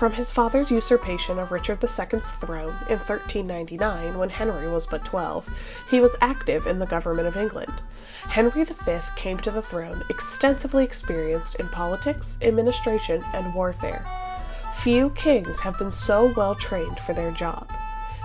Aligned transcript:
From 0.00 0.12
his 0.12 0.32
father's 0.32 0.70
usurpation 0.70 1.38
of 1.38 1.52
Richard 1.52 1.78
II's 1.82 2.30
throne 2.40 2.74
in 2.88 2.96
1399, 2.96 4.16
when 4.16 4.30
Henry 4.30 4.66
was 4.66 4.86
but 4.86 5.04
12, 5.04 5.46
he 5.90 6.00
was 6.00 6.16
active 6.22 6.66
in 6.66 6.78
the 6.78 6.86
government 6.86 7.28
of 7.28 7.36
England. 7.36 7.82
Henry 8.22 8.64
V 8.64 8.98
came 9.14 9.36
to 9.40 9.50
the 9.50 9.60
throne 9.60 10.02
extensively 10.08 10.84
experienced 10.84 11.56
in 11.56 11.68
politics, 11.68 12.38
administration, 12.40 13.22
and 13.34 13.52
warfare. 13.52 14.06
Few 14.72 15.10
kings 15.10 15.60
have 15.60 15.76
been 15.76 15.90
so 15.90 16.32
well 16.34 16.54
trained 16.54 16.98
for 17.00 17.12
their 17.12 17.30
job. 17.30 17.70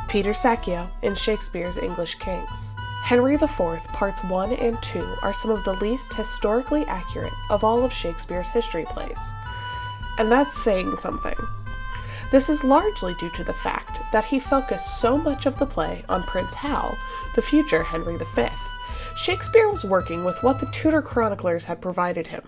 Peter 0.07 0.31
Saccio 0.31 0.89
in 1.01 1.13
Shakespeare's 1.13 1.75
English 1.75 2.15
Kings. 2.19 2.73
Henry 3.03 3.33
IV, 3.33 3.83
parts 3.91 4.23
1 4.23 4.53
and 4.53 4.81
2, 4.81 5.17
are 5.21 5.33
some 5.33 5.51
of 5.51 5.65
the 5.65 5.73
least 5.73 6.13
historically 6.13 6.85
accurate 6.85 7.33
of 7.49 7.65
all 7.65 7.83
of 7.83 7.91
Shakespeare's 7.91 8.47
history 8.47 8.85
plays. 8.85 9.19
And 10.17 10.31
that's 10.31 10.57
saying 10.57 10.95
something. 10.95 11.35
This 12.31 12.49
is 12.49 12.63
largely 12.63 13.13
due 13.15 13.29
to 13.31 13.43
the 13.43 13.53
fact 13.53 13.99
that 14.11 14.25
he 14.25 14.39
focused 14.39 14.99
so 14.99 15.17
much 15.17 15.45
of 15.45 15.57
the 15.59 15.65
play 15.65 16.03
on 16.09 16.23
Prince 16.23 16.55
Hal, 16.55 16.97
the 17.35 17.41
future 17.41 17.83
Henry 17.83 18.17
V. 18.17 18.47
Shakespeare 19.15 19.69
was 19.69 19.85
working 19.85 20.25
with 20.25 20.41
what 20.43 20.59
the 20.59 20.65
Tudor 20.67 21.01
chroniclers 21.01 21.65
had 21.65 21.81
provided 21.81 22.27
him, 22.27 22.43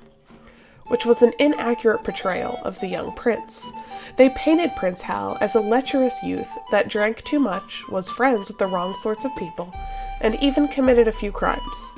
which 0.87 1.05
was 1.05 1.21
an 1.21 1.33
inaccurate 1.39 2.03
portrayal 2.03 2.59
of 2.63 2.79
the 2.79 2.87
young 2.87 3.13
prince. 3.13 3.71
They 4.17 4.29
painted 4.29 4.75
Prince 4.75 5.03
Hal 5.03 5.37
as 5.39 5.55
a 5.55 5.61
lecherous 5.61 6.21
youth 6.23 6.49
that 6.71 6.89
drank 6.89 7.23
too 7.23 7.39
much, 7.39 7.83
was 7.89 8.09
friends 8.09 8.47
with 8.47 8.57
the 8.57 8.67
wrong 8.67 8.95
sorts 8.95 9.25
of 9.25 9.35
people, 9.35 9.73
and 10.21 10.35
even 10.41 10.67
committed 10.67 11.07
a 11.07 11.13
few 11.13 11.31
crimes. 11.31 11.93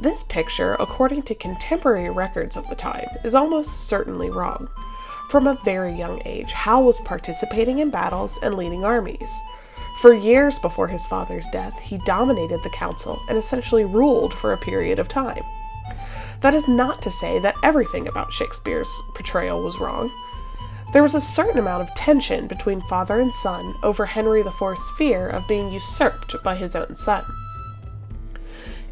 This 0.00 0.22
picture, 0.22 0.74
according 0.74 1.22
to 1.24 1.34
contemporary 1.34 2.10
records 2.10 2.56
of 2.56 2.68
the 2.68 2.74
time, 2.74 3.08
is 3.24 3.34
almost 3.34 3.88
certainly 3.88 4.30
wrong. 4.30 4.68
From 5.32 5.46
a 5.46 5.58
very 5.64 5.94
young 5.94 6.20
age, 6.26 6.52
Hal 6.52 6.84
was 6.84 7.00
participating 7.00 7.78
in 7.78 7.88
battles 7.88 8.38
and 8.42 8.54
leading 8.54 8.84
armies. 8.84 9.40
For 10.02 10.12
years 10.12 10.58
before 10.58 10.88
his 10.88 11.06
father's 11.06 11.46
death, 11.50 11.80
he 11.80 11.96
dominated 12.04 12.62
the 12.62 12.68
council 12.68 13.18
and 13.30 13.38
essentially 13.38 13.86
ruled 13.86 14.34
for 14.34 14.52
a 14.52 14.58
period 14.58 14.98
of 14.98 15.08
time. 15.08 15.42
That 16.42 16.52
is 16.52 16.68
not 16.68 17.00
to 17.00 17.10
say 17.10 17.38
that 17.38 17.54
everything 17.62 18.08
about 18.08 18.34
Shakespeare's 18.34 18.92
portrayal 19.14 19.62
was 19.62 19.80
wrong. 19.80 20.12
There 20.92 21.02
was 21.02 21.14
a 21.14 21.20
certain 21.22 21.58
amount 21.58 21.88
of 21.88 21.94
tension 21.94 22.46
between 22.46 22.82
father 22.82 23.18
and 23.18 23.32
son 23.32 23.74
over 23.82 24.04
Henry 24.04 24.42
IV's 24.42 24.90
fear 24.98 25.30
of 25.30 25.48
being 25.48 25.72
usurped 25.72 26.36
by 26.44 26.56
his 26.56 26.76
own 26.76 26.94
son. 26.94 27.24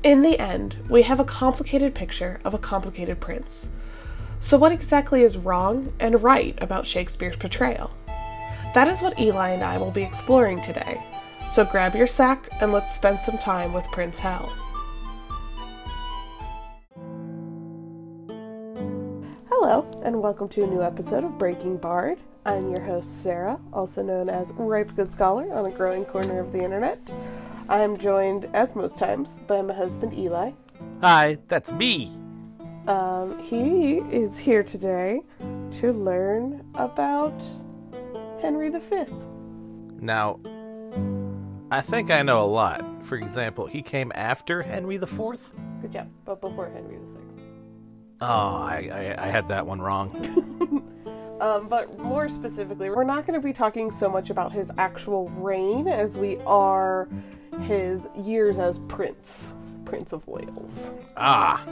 In 0.03 0.23
the 0.23 0.39
end, 0.39 0.79
we 0.89 1.03
have 1.03 1.21
a 1.21 1.25
complicated 1.25 1.95
picture 1.95 2.41
of 2.47 2.55
a 2.55 2.59
complicated 2.59 3.21
prince. 3.21 3.69
So, 4.43 4.57
what 4.57 4.73
exactly 4.73 5.21
is 5.21 5.37
wrong 5.37 5.93
and 6.01 6.23
right 6.23 6.57
about 6.63 6.87
Shakespeare's 6.87 7.37
portrayal? 7.37 7.91
That 8.75 8.89
is 8.89 9.03
what 9.03 9.21
Eli 9.21 9.51
and 9.51 9.63
I 9.63 9.77
will 9.77 9.91
be 9.91 10.03
exploring 10.03 10.63
today. 10.63 10.99
So, 11.51 11.63
grab 11.63 11.95
your 11.95 12.07
sack 12.07 12.49
and 12.63 12.73
let's 12.73 12.95
spend 12.95 13.21
some 13.21 13.37
time 13.37 13.75
with 13.75 13.85
Prince 13.93 14.19
Hal. 14.19 14.51
Hello, 19.51 19.87
and 20.03 20.23
welcome 20.23 20.49
to 20.49 20.65
a 20.65 20.67
new 20.67 20.83
episode 20.83 21.23
of 21.23 21.37
Breaking 21.37 21.77
Bard. 21.77 22.19
I'm 22.47 22.71
your 22.71 22.81
host, 22.81 23.23
Sarah, 23.23 23.61
also 23.75 24.03
known 24.03 24.31
as 24.31 24.55
Ripe 24.55 24.97
Good 24.97 25.13
Scholar 25.13 25.53
on 25.53 25.67
a 25.67 25.71
growing 25.71 26.07
corner 26.07 26.41
of 26.41 26.51
the 26.51 26.65
internet. 26.65 27.13
I 27.69 27.81
am 27.81 27.99
joined, 27.99 28.47
as 28.55 28.75
most 28.75 28.99
times, 28.99 29.39
by 29.47 29.61
my 29.61 29.75
husband 29.75 30.15
Eli. 30.15 30.53
Hi, 31.03 31.37
that's 31.49 31.71
me. 31.71 32.20
Um, 32.87 33.39
he 33.41 33.99
is 33.99 34.39
here 34.39 34.63
today 34.63 35.23
to 35.73 35.93
learn 35.93 36.65
about 36.75 37.45
Henry 38.41 38.71
V. 38.71 39.05
Now, 40.01 40.41
I 41.71 41.81
think 41.83 42.11
I 42.11 42.23
know 42.23 42.43
a 42.43 42.47
lot. 42.47 43.05
For 43.05 43.17
example, 43.17 43.67
he 43.67 43.83
came 43.83 44.11
after 44.15 44.63
Henry 44.63 44.97
IV. 44.97 45.09
Good 45.83 45.93
job, 45.93 46.09
but 46.25 46.41
before 46.41 46.69
Henry 46.71 46.97
VI. 46.97 47.19
Oh, 48.23 48.27
I, 48.27 48.91
I, 48.93 49.25
I 49.25 49.27
had 49.29 49.49
that 49.49 49.67
one 49.67 49.81
wrong. 49.81 50.11
Um, 51.41 51.69
but 51.69 51.99
more 52.01 52.29
specifically, 52.29 52.91
we're 52.91 53.03
not 53.03 53.27
going 53.27 53.41
to 53.41 53.43
be 53.43 53.55
talking 53.55 53.91
so 53.91 54.11
much 54.11 54.29
about 54.29 54.53
his 54.53 54.71
actual 54.77 55.31
reign 55.31 55.89
as 55.89 56.19
we 56.19 56.37
are 56.41 57.09
his 57.63 58.11
years 58.15 58.59
as 58.59 58.79
prince, 58.89 59.55
Prince 59.87 60.13
of 60.13 60.27
Wales. 60.29 60.93
ah, 61.17 61.65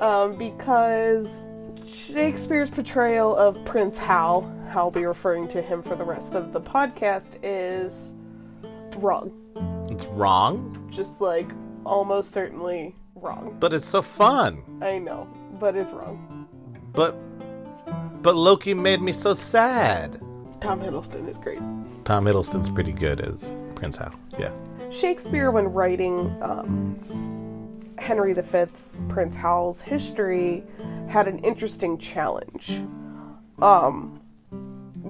Um, 0.00 0.36
because 0.36 1.44
Shakespeare's 1.86 2.70
portrayal 2.70 3.34
of 3.36 3.62
Prince 3.64 3.96
Hal, 3.98 4.52
I'll 4.74 4.90
be 4.90 5.06
referring 5.06 5.48
to 5.48 5.62
him 5.62 5.82
for 5.82 5.94
the 5.96 6.04
rest 6.04 6.34
of 6.34 6.52
the 6.52 6.60
podcast, 6.60 7.38
is 7.42 8.12
wrong. 8.96 9.32
it's 9.90 10.04
wrong, 10.06 10.88
Just 10.90 11.20
like 11.20 11.48
almost 11.84 12.32
certainly 12.32 12.94
wrong. 13.14 13.56
but 13.60 13.72
it's 13.72 13.86
so 13.86 14.02
fun. 14.02 14.62
I 14.82 14.98
know, 14.98 15.26
but 15.58 15.76
it's 15.76 15.92
wrong. 15.92 16.46
But 16.92 17.12
but 18.22 18.34
Loki 18.34 18.74
made 18.74 19.00
me 19.00 19.12
so 19.12 19.34
sad. 19.34 20.20
Tom 20.60 20.80
Hiddleston 20.80 21.28
is 21.28 21.38
great. 21.38 21.60
Tom 22.04 22.24
Hiddleston's 22.24 22.68
pretty 22.68 22.92
good 22.92 23.20
as 23.20 23.56
Prince 23.76 23.96
Hal. 23.98 24.12
Yeah. 24.38 24.50
Shakespeare, 24.90 25.50
when 25.50 25.66
writing 25.66 26.36
um, 26.42 26.98
Henry 27.98 28.32
V's 28.34 29.00
Prince 29.08 29.36
Hal's 29.36 29.82
history, 29.82 30.64
had 31.08 31.28
an 31.28 31.38
interesting 31.40 31.98
challenge. 31.98 32.82
Um, 33.60 34.20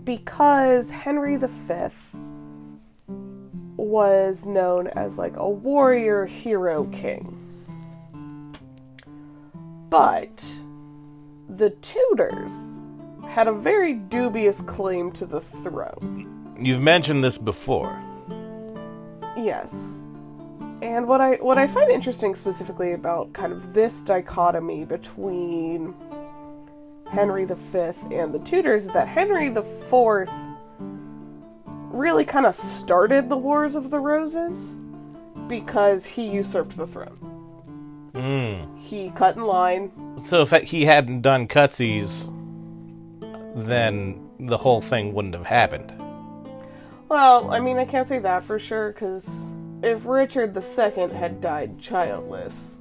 because 0.04 0.90
Henry 0.90 1.36
V 1.36 1.46
was 3.76 4.46
known 4.46 4.88
as 4.88 5.18
like 5.18 5.36
a 5.36 5.48
warrior 5.48 6.26
hero 6.26 6.84
king. 6.86 7.42
But 9.90 10.44
the 11.48 11.70
Tudors 11.70 12.76
had 13.28 13.48
a 13.48 13.52
very 13.52 13.94
dubious 13.94 14.60
claim 14.62 15.12
to 15.12 15.26
the 15.26 15.40
throne. 15.40 16.54
You've 16.58 16.80
mentioned 16.80 17.22
this 17.22 17.38
before. 17.38 18.00
Yes. 19.36 20.00
And 20.82 21.08
what 21.08 21.20
I 21.20 21.36
what 21.36 21.56
I 21.56 21.66
find 21.66 21.90
interesting 21.90 22.34
specifically 22.34 22.92
about 22.92 23.32
kind 23.32 23.52
of 23.52 23.72
this 23.72 24.00
dichotomy 24.00 24.84
between 24.84 25.94
Henry 27.10 27.44
V 27.46 27.54
and 28.14 28.34
the 28.34 28.40
Tudors 28.44 28.86
is 28.86 28.92
that 28.92 29.08
Henry 29.08 29.46
IV 29.46 30.28
really 31.96 32.24
kind 32.24 32.44
of 32.44 32.54
started 32.54 33.28
the 33.28 33.36
Wars 33.36 33.74
of 33.74 33.90
the 33.90 33.98
Roses 33.98 34.76
because 35.48 36.04
he 36.04 36.28
usurped 36.28 36.76
the 36.76 36.86
throne. 36.86 37.18
Mm. 38.12 38.78
He 38.78 39.10
cut 39.10 39.36
in 39.36 39.44
line. 39.44 40.18
So 40.18 40.42
if 40.42 40.50
he 40.50 40.84
hadn't 40.84 41.22
done 41.22 41.48
cutsies, 41.48 42.32
then 43.54 44.28
the 44.38 44.56
whole 44.56 44.80
thing 44.80 45.14
wouldn't 45.14 45.34
have 45.34 45.46
happened. 45.46 45.92
Well, 47.08 47.50
I 47.50 47.60
mean, 47.60 47.78
I 47.78 47.84
can't 47.84 48.08
say 48.08 48.18
that 48.18 48.42
for 48.42 48.58
sure 48.58 48.92
because 48.92 49.54
if 49.82 50.04
Richard 50.04 50.56
II 50.56 51.08
had 51.08 51.40
died 51.40 51.78
childless, 51.78 52.78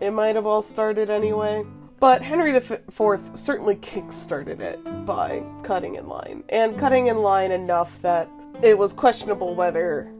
it 0.00 0.10
might 0.10 0.36
have 0.36 0.46
all 0.46 0.62
started 0.62 1.10
anyway. 1.10 1.64
But 1.98 2.22
Henry 2.22 2.54
IV 2.54 3.30
certainly 3.34 3.76
kick-started 3.76 4.60
it 4.60 4.78
by 5.06 5.42
cutting 5.62 5.94
in 5.94 6.08
line, 6.08 6.44
and 6.50 6.78
cutting 6.78 7.06
in 7.06 7.16
line 7.18 7.52
enough 7.52 8.02
that 8.02 8.28
it 8.62 8.76
was 8.76 8.92
questionable 8.92 9.54
whether, 9.54 10.12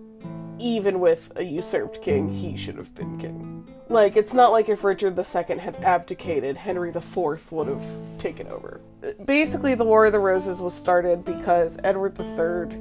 even 0.58 1.00
with 1.00 1.32
a 1.36 1.42
usurped 1.42 2.00
king, 2.00 2.30
he 2.30 2.56
should 2.56 2.76
have 2.76 2.94
been 2.94 3.18
king. 3.18 3.68
Like, 3.88 4.16
it's 4.16 4.34
not 4.34 4.52
like 4.52 4.68
if 4.68 4.82
Richard 4.84 5.18
II 5.18 5.58
had 5.58 5.76
abdicated, 5.76 6.56
Henry 6.56 6.88
IV 6.88 7.52
would 7.52 7.68
have 7.68 7.84
taken 8.18 8.48
over. 8.48 8.80
Basically, 9.24 9.74
the 9.74 9.84
War 9.84 10.06
of 10.06 10.12
the 10.12 10.18
Roses 10.18 10.60
was 10.60 10.74
started 10.74 11.24
because 11.24 11.78
Edward 11.84 12.18
III 12.18 12.78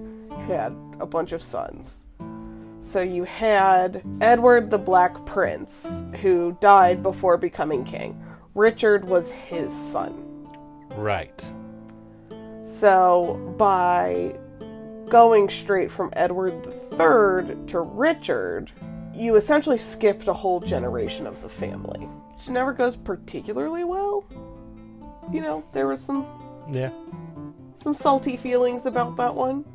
had 0.48 0.76
a 1.00 1.06
bunch 1.06 1.32
of 1.32 1.44
sons. 1.44 2.06
So 2.86 3.02
you 3.02 3.24
had 3.24 4.04
Edward 4.22 4.70
the 4.70 4.78
Black 4.78 5.26
Prince, 5.26 6.04
who 6.22 6.56
died 6.62 7.02
before 7.02 7.36
becoming 7.36 7.84
king. 7.84 8.24
Richard 8.54 9.10
was 9.10 9.32
his 9.32 9.76
son. 9.76 10.48
Right. 10.96 11.52
So 12.62 13.56
by 13.58 14.38
going 15.10 15.50
straight 15.50 15.90
from 15.90 16.12
Edward 16.14 16.68
III 16.92 17.58
to 17.68 17.80
Richard, 17.80 18.72
you 19.16 19.36
essentially 19.36 19.80
skipped 19.80 20.28
a 20.28 20.34
whole 20.34 20.60
generation 20.60 21.26
of 21.26 21.42
the 21.42 21.50
family. 21.50 22.02
Which 22.36 22.50
never 22.50 22.72
goes 22.72 22.96
particularly 22.96 23.84
well. 23.84 24.26
You 25.34 25.42
know, 25.42 25.64
there 25.74 25.88
was 25.88 26.02
some 26.02 26.28
Yeah. 26.70 26.92
some 27.74 27.96
salty 27.96 28.38
feelings 28.38 28.86
about 28.86 29.18
that 29.18 29.34
one. 29.34 29.66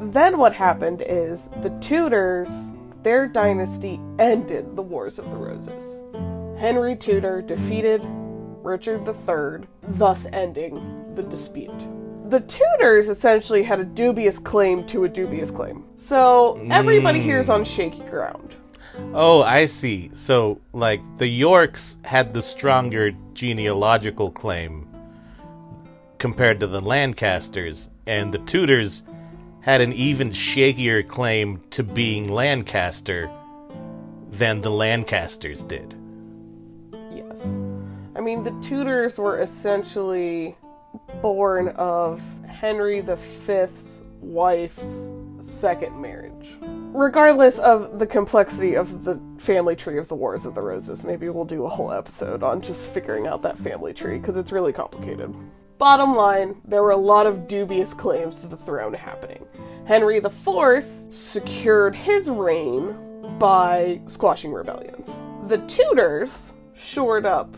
Then 0.00 0.38
what 0.38 0.54
happened 0.54 1.02
is 1.06 1.48
the 1.62 1.70
Tudors, 1.80 2.72
their 3.02 3.26
dynasty 3.26 4.00
ended 4.18 4.76
the 4.76 4.82
Wars 4.82 5.18
of 5.18 5.30
the 5.30 5.36
Roses. 5.36 6.00
Henry 6.58 6.94
Tudor 6.96 7.42
defeated 7.42 8.00
Richard 8.62 9.06
III, 9.06 9.66
thus 9.82 10.26
ending 10.32 11.14
the 11.14 11.22
dispute. 11.22 11.86
the 12.28 12.40
Tudors 12.40 13.08
essentially 13.08 13.62
had 13.62 13.80
a 13.80 13.84
dubious 13.84 14.38
claim 14.38 14.84
to 14.88 15.04
a 15.04 15.08
dubious 15.08 15.50
claim. 15.50 15.84
So 15.96 16.60
everybody 16.70 17.20
here's 17.20 17.48
on 17.48 17.64
shaky 17.64 18.02
ground. 18.02 18.54
Oh, 19.14 19.42
I 19.42 19.66
see. 19.66 20.10
So, 20.14 20.60
like, 20.72 21.00
the 21.18 21.26
Yorks 21.26 21.96
had 22.04 22.34
the 22.34 22.42
stronger 22.42 23.12
genealogical 23.32 24.30
claim 24.32 24.86
compared 26.18 26.58
to 26.60 26.66
the 26.66 26.80
Lancasters, 26.80 27.90
and 28.06 28.34
the 28.34 28.40
Tudors 28.40 29.02
had 29.68 29.82
an 29.82 29.92
even 29.92 30.30
shakier 30.30 31.06
claim 31.06 31.60
to 31.68 31.82
being 31.82 32.32
Lancaster 32.32 33.30
than 34.30 34.62
the 34.62 34.70
Lancasters 34.70 35.62
did. 35.62 35.94
Yes. 37.14 37.58
I 38.16 38.22
mean, 38.22 38.44
the 38.44 38.58
Tudors 38.62 39.18
were 39.18 39.42
essentially 39.42 40.56
born 41.20 41.68
of 41.76 42.22
Henry 42.46 43.02
V's 43.02 44.00
wife's 44.22 45.10
second 45.40 46.00
marriage. 46.00 46.56
Regardless 46.62 47.58
of 47.58 47.98
the 47.98 48.06
complexity 48.06 48.72
of 48.72 49.04
the 49.04 49.20
family 49.36 49.76
tree 49.76 49.98
of 49.98 50.08
the 50.08 50.14
Wars 50.14 50.46
of 50.46 50.54
the 50.54 50.62
Roses, 50.62 51.04
maybe 51.04 51.28
we'll 51.28 51.44
do 51.44 51.66
a 51.66 51.68
whole 51.68 51.92
episode 51.92 52.42
on 52.42 52.62
just 52.62 52.88
figuring 52.88 53.26
out 53.26 53.42
that 53.42 53.58
family 53.58 53.92
tree 53.92 54.16
because 54.16 54.38
it's 54.38 54.50
really 54.50 54.72
complicated. 54.72 55.36
Bottom 55.78 56.16
line, 56.16 56.60
there 56.64 56.82
were 56.82 56.90
a 56.90 56.96
lot 56.96 57.26
of 57.26 57.46
dubious 57.46 57.94
claims 57.94 58.40
to 58.40 58.48
the 58.48 58.56
throne 58.56 58.94
happening. 58.94 59.46
Henry 59.86 60.16
IV 60.16 60.84
secured 61.08 61.94
his 61.94 62.28
reign 62.28 62.96
by 63.38 64.00
squashing 64.06 64.52
rebellions. 64.52 65.18
The 65.46 65.58
Tudors 65.68 66.52
shored 66.74 67.24
up 67.24 67.56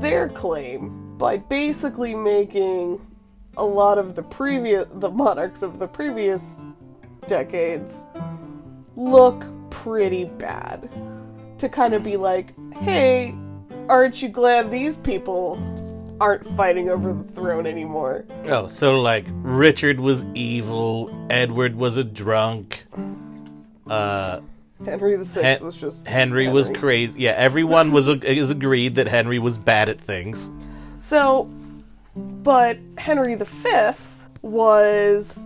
their 0.00 0.28
claim 0.28 1.16
by 1.16 1.38
basically 1.38 2.14
making 2.14 3.00
a 3.56 3.64
lot 3.64 3.98
of 3.98 4.14
the 4.14 4.22
previous 4.22 4.86
the 4.94 5.10
monarchs 5.10 5.62
of 5.62 5.78
the 5.78 5.86
previous 5.86 6.56
decades 7.28 8.02
look 8.96 9.44
pretty 9.70 10.24
bad 10.24 10.90
to 11.58 11.68
kind 11.68 11.94
of 11.94 12.02
be 12.02 12.16
like 12.16 12.52
hey 12.78 13.34
aren't 13.88 14.20
you 14.20 14.28
glad 14.28 14.70
these 14.70 14.96
people 14.96 15.56
aren't 16.20 16.46
fighting 16.56 16.88
over 16.88 17.12
the 17.12 17.24
throne 17.32 17.66
anymore 17.66 18.24
Oh, 18.46 18.66
so 18.66 19.00
like 19.00 19.26
Richard 19.28 19.98
was 20.00 20.24
evil, 20.34 21.26
Edward 21.30 21.74
was 21.76 21.96
a 21.96 22.04
drunk, 22.04 22.84
uh, 23.88 24.40
henry 24.84 25.16
the 25.16 25.24
Sixth 25.26 25.44
Hen- 25.60 25.64
was 25.66 25.76
just 25.76 26.06
Henry 26.06 26.48
was 26.48 26.68
crazy. 26.70 27.20
Yeah, 27.20 27.32
everyone 27.32 27.92
was 27.92 28.08
is 28.08 28.50
agreed 28.50 28.94
that 28.96 29.08
Henry 29.08 29.38
was 29.38 29.58
bad 29.58 29.88
at 29.88 30.00
things. 30.00 30.50
So, 30.98 31.48
but 32.16 32.78
Henry 32.98 33.34
the 33.34 33.44
Fifth 33.46 34.22
was 34.42 35.42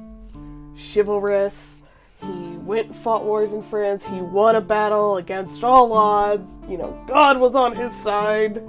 chivalrous. 0.76 1.82
He 2.20 2.26
went 2.58 2.88
and 2.88 2.96
fought 2.96 3.24
wars 3.24 3.52
in 3.54 3.62
France. 3.64 4.04
He 4.04 4.20
won 4.20 4.56
a 4.56 4.60
battle 4.60 5.16
against 5.16 5.62
all 5.64 5.92
odds. 5.92 6.58
You 6.68 6.78
know, 6.78 7.04
God 7.06 7.38
was 7.38 7.54
on 7.54 7.74
his 7.76 7.94
side. 7.94 8.62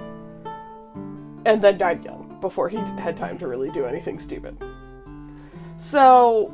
And 1.45 1.61
then 1.61 1.77
died 1.77 2.03
young 2.03 2.37
before 2.41 2.69
he 2.69 2.77
had 2.77 3.17
time 3.17 3.37
to 3.39 3.47
really 3.47 3.69
do 3.71 3.85
anything 3.85 4.19
stupid. 4.19 4.57
So, 5.77 6.51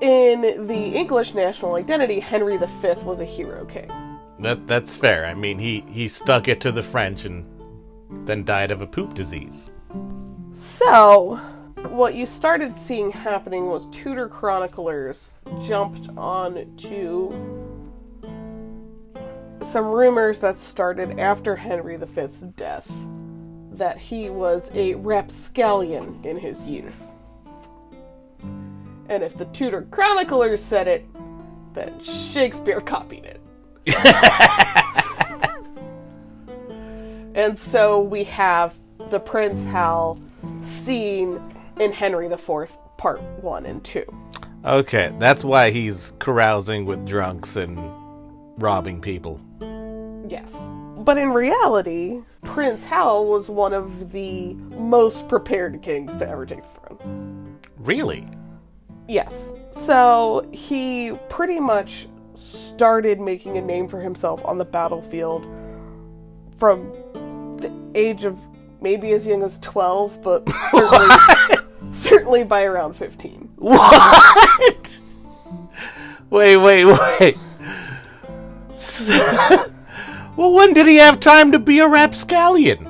in 0.00 0.66
the 0.66 0.96
English 0.96 1.34
national 1.34 1.74
identity, 1.74 2.20
Henry 2.20 2.56
V 2.56 2.66
was 3.04 3.20
a 3.20 3.24
hero 3.24 3.64
king. 3.64 3.90
That 4.40 4.68
that's 4.68 4.94
fair. 4.94 5.26
I 5.26 5.34
mean, 5.34 5.58
he 5.58 5.84
he 5.88 6.08
stuck 6.08 6.48
it 6.48 6.60
to 6.62 6.72
the 6.72 6.82
French 6.82 7.24
and 7.24 7.44
then 8.26 8.44
died 8.44 8.70
of 8.70 8.82
a 8.82 8.86
poop 8.86 9.14
disease. 9.14 9.72
So, 10.54 11.36
what 11.90 12.14
you 12.14 12.26
started 12.26 12.74
seeing 12.74 13.10
happening 13.10 13.66
was 13.66 13.86
Tudor 13.90 14.28
chroniclers 14.28 15.30
jumped 15.64 16.08
on 16.16 16.74
to 16.76 17.78
some 19.60 19.86
rumors 19.86 20.40
that 20.40 20.56
started 20.56 21.18
after 21.18 21.56
Henry 21.56 21.96
V's 21.96 22.40
death 22.56 22.90
that 23.78 23.98
he 23.98 24.30
was 24.30 24.70
a 24.74 24.94
rapscallion 24.94 26.20
in 26.24 26.36
his 26.36 26.62
youth. 26.64 27.06
And 29.08 29.22
if 29.22 29.38
the 29.38 29.46
Tudor 29.46 29.86
chroniclers 29.90 30.62
said 30.62 30.86
it, 30.86 31.06
then 31.74 32.00
Shakespeare 32.02 32.80
copied 32.80 33.24
it. 33.24 33.40
and 37.34 37.56
so 37.56 38.00
we 38.00 38.24
have 38.24 38.78
the 39.10 39.20
Prince 39.20 39.64
Hal 39.64 40.20
scene 40.60 41.40
in 41.80 41.92
Henry 41.92 42.26
IV, 42.26 42.72
Part 42.98 43.22
1 43.42 43.66
and 43.66 43.82
2. 43.84 44.04
Okay, 44.64 45.14
that's 45.18 45.44
why 45.44 45.70
he's 45.70 46.12
carousing 46.18 46.84
with 46.84 47.06
drunks 47.06 47.56
and 47.56 47.78
robbing 48.60 49.00
people. 49.00 49.40
Yes. 50.28 50.68
But 50.98 51.16
in 51.16 51.30
reality, 51.30 52.20
Prince 52.42 52.84
Hal 52.84 53.26
was 53.26 53.48
one 53.48 53.72
of 53.72 54.12
the 54.12 54.54
most 54.76 55.28
prepared 55.28 55.80
kings 55.80 56.16
to 56.18 56.28
ever 56.28 56.44
take 56.44 56.62
the 56.62 56.80
throne. 56.80 57.58
Really? 57.78 58.26
Yes. 59.06 59.52
So 59.70 60.48
he 60.52 61.12
pretty 61.28 61.60
much 61.60 62.08
started 62.34 63.20
making 63.20 63.56
a 63.56 63.60
name 63.60 63.88
for 63.88 64.00
himself 64.00 64.44
on 64.44 64.58
the 64.58 64.64
battlefield 64.64 65.46
from 66.56 66.90
the 67.58 67.72
age 67.94 68.24
of 68.24 68.38
maybe 68.80 69.12
as 69.12 69.26
young 69.26 69.42
as 69.42 69.58
12, 69.60 70.22
but 70.22 70.48
certainly, 70.70 71.16
certainly 71.92 72.44
by 72.44 72.64
around 72.64 72.94
15. 72.94 73.52
What? 73.56 75.00
wait, 76.30 76.56
wait, 76.56 76.84
wait. 76.84 77.36
well, 80.38 80.52
when 80.52 80.72
did 80.72 80.86
he 80.86 80.98
have 80.98 81.18
time 81.18 81.50
to 81.50 81.58
be 81.58 81.80
a 81.80 81.88
rapscallion? 81.88 82.84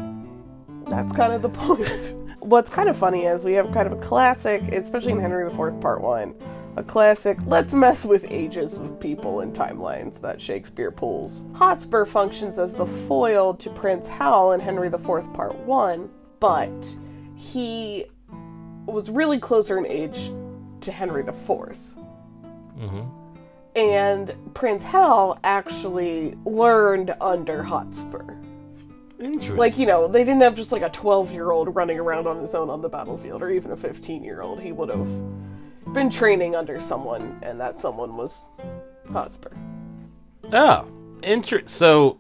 That's 0.87 1.15
kind 1.15 1.33
of 1.33 1.41
the 1.41 1.49
point. 1.49 2.13
What's 2.41 2.71
kind 2.71 2.91
of 2.91 2.97
funny 2.99 3.25
is 3.25 3.43
we 3.43 3.55
have 3.55 3.73
kind 3.73 3.91
of 3.91 3.99
a 3.99 4.03
classic, 4.03 4.61
especially 4.71 5.13
in 5.13 5.21
Henry 5.21 5.47
IV 5.47 5.81
Part 5.81 6.03
1, 6.03 6.35
a 6.77 6.83
classic 6.83 7.39
let's 7.47 7.73
mess 7.73 8.05
with 8.05 8.31
ages 8.31 8.77
of 8.77 9.01
people 9.01 9.41
and 9.41 9.55
timelines 9.55 10.21
that 10.21 10.43
Shakespeare 10.43 10.91
pulls. 10.91 11.47
Hotspur 11.55 12.05
functions 12.05 12.59
as 12.59 12.75
the 12.75 12.85
foil 12.85 13.55
to 13.55 13.71
Prince 13.71 14.07
Hal 14.07 14.53
in 14.53 14.61
Henry 14.61 14.89
IV 14.89 15.33
Part 15.33 15.55
1, 15.61 16.11
but 16.41 16.97
he 17.35 18.05
was 18.85 19.09
really 19.09 19.39
closer 19.39 19.79
in 19.79 19.87
age 19.87 20.31
to 20.83 20.93
Henry 20.93 21.23
IV. 21.23 21.79
Mm-hmm. 22.79 23.28
And 23.77 24.35
Prince 24.55 24.83
Hal 24.85 25.39
actually 25.45 26.35
learned 26.45 27.15
under 27.21 27.63
Hotspur. 27.63 28.25
Interesting. 29.21 29.57
Like, 29.57 29.79
you 29.79 29.87
know, 29.87 30.09
they 30.09 30.25
didn't 30.25 30.43
have 30.43 30.55
just 30.55 30.73
like 30.73 30.83
a 30.83 30.89
12 30.91 31.33
year 31.33 31.51
old 31.51 31.75
running 31.75 31.99
around 31.99 32.27
on 32.27 32.37
his 32.41 32.55
own 32.55 32.71
on 32.71 32.83
the 32.83 32.89
battlefield, 32.89 33.43
or 33.43 33.51
even 33.51 33.71
a 33.73 33.77
15 33.77 34.23
year 34.25 34.43
old. 34.43 34.61
He 34.61 34.73
would 34.73 34.89
have 34.91 35.09
been 35.93 36.11
training 36.11 36.55
under 36.55 36.81
someone, 36.81 37.39
and 37.43 37.61
that 37.61 37.79
someone 37.79 38.17
was 38.17 38.45
Hotspur. 39.13 39.51
oh, 40.53 40.87
inter- 41.23 41.63
So 41.67 42.19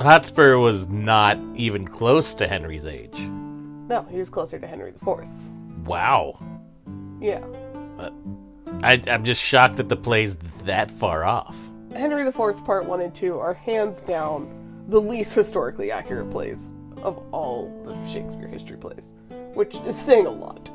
Hotspur 0.00 0.56
was 0.58 0.88
not 0.88 1.38
even 1.54 1.86
close 1.86 2.34
to 2.36 2.48
Henry's 2.48 2.86
age. 2.86 3.18
No, 3.88 4.06
he 4.10 4.18
was 4.18 4.30
closer 4.30 4.58
to 4.58 4.66
Henry 4.66 4.92
IV's. 5.06 5.50
Wow. 5.84 6.38
Yeah. 7.20 7.44
Uh, 7.98 8.10
I, 8.84 9.02
I'm 9.06 9.24
just 9.24 9.42
shocked 9.42 9.78
that 9.78 9.88
the 9.88 9.96
play's 9.96 10.36
that 10.64 10.90
far 10.90 11.24
off. 11.24 11.70
Henry 11.94 12.26
IV's 12.26 12.60
Part 12.60 12.84
1 12.84 13.00
and 13.00 13.14
2 13.14 13.38
are 13.38 13.54
hands 13.54 14.00
down 14.00 14.84
the 14.88 15.00
least 15.00 15.32
historically 15.32 15.90
accurate 15.90 16.30
plays 16.30 16.72
of 17.02 17.22
all 17.32 17.72
the 17.86 17.94
Shakespeare 18.06 18.46
history 18.46 18.76
plays, 18.76 19.14
which 19.54 19.76
is 19.86 19.96
saying 19.96 20.26
a 20.26 20.30
lot. 20.30 20.68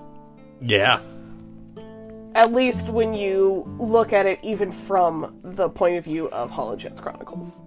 Yeah. 0.59 1.01
At 2.33 2.51
least 2.51 2.89
when 2.89 3.13
you 3.13 3.71
look 3.79 4.11
at 4.11 4.25
it 4.25 4.39
even 4.43 4.71
from 4.71 5.39
the 5.43 5.69
point 5.69 5.97
of 5.97 6.03
view 6.03 6.29
of 6.29 6.49
Holinshed's 6.49 6.99
Chronicles. 6.99 7.61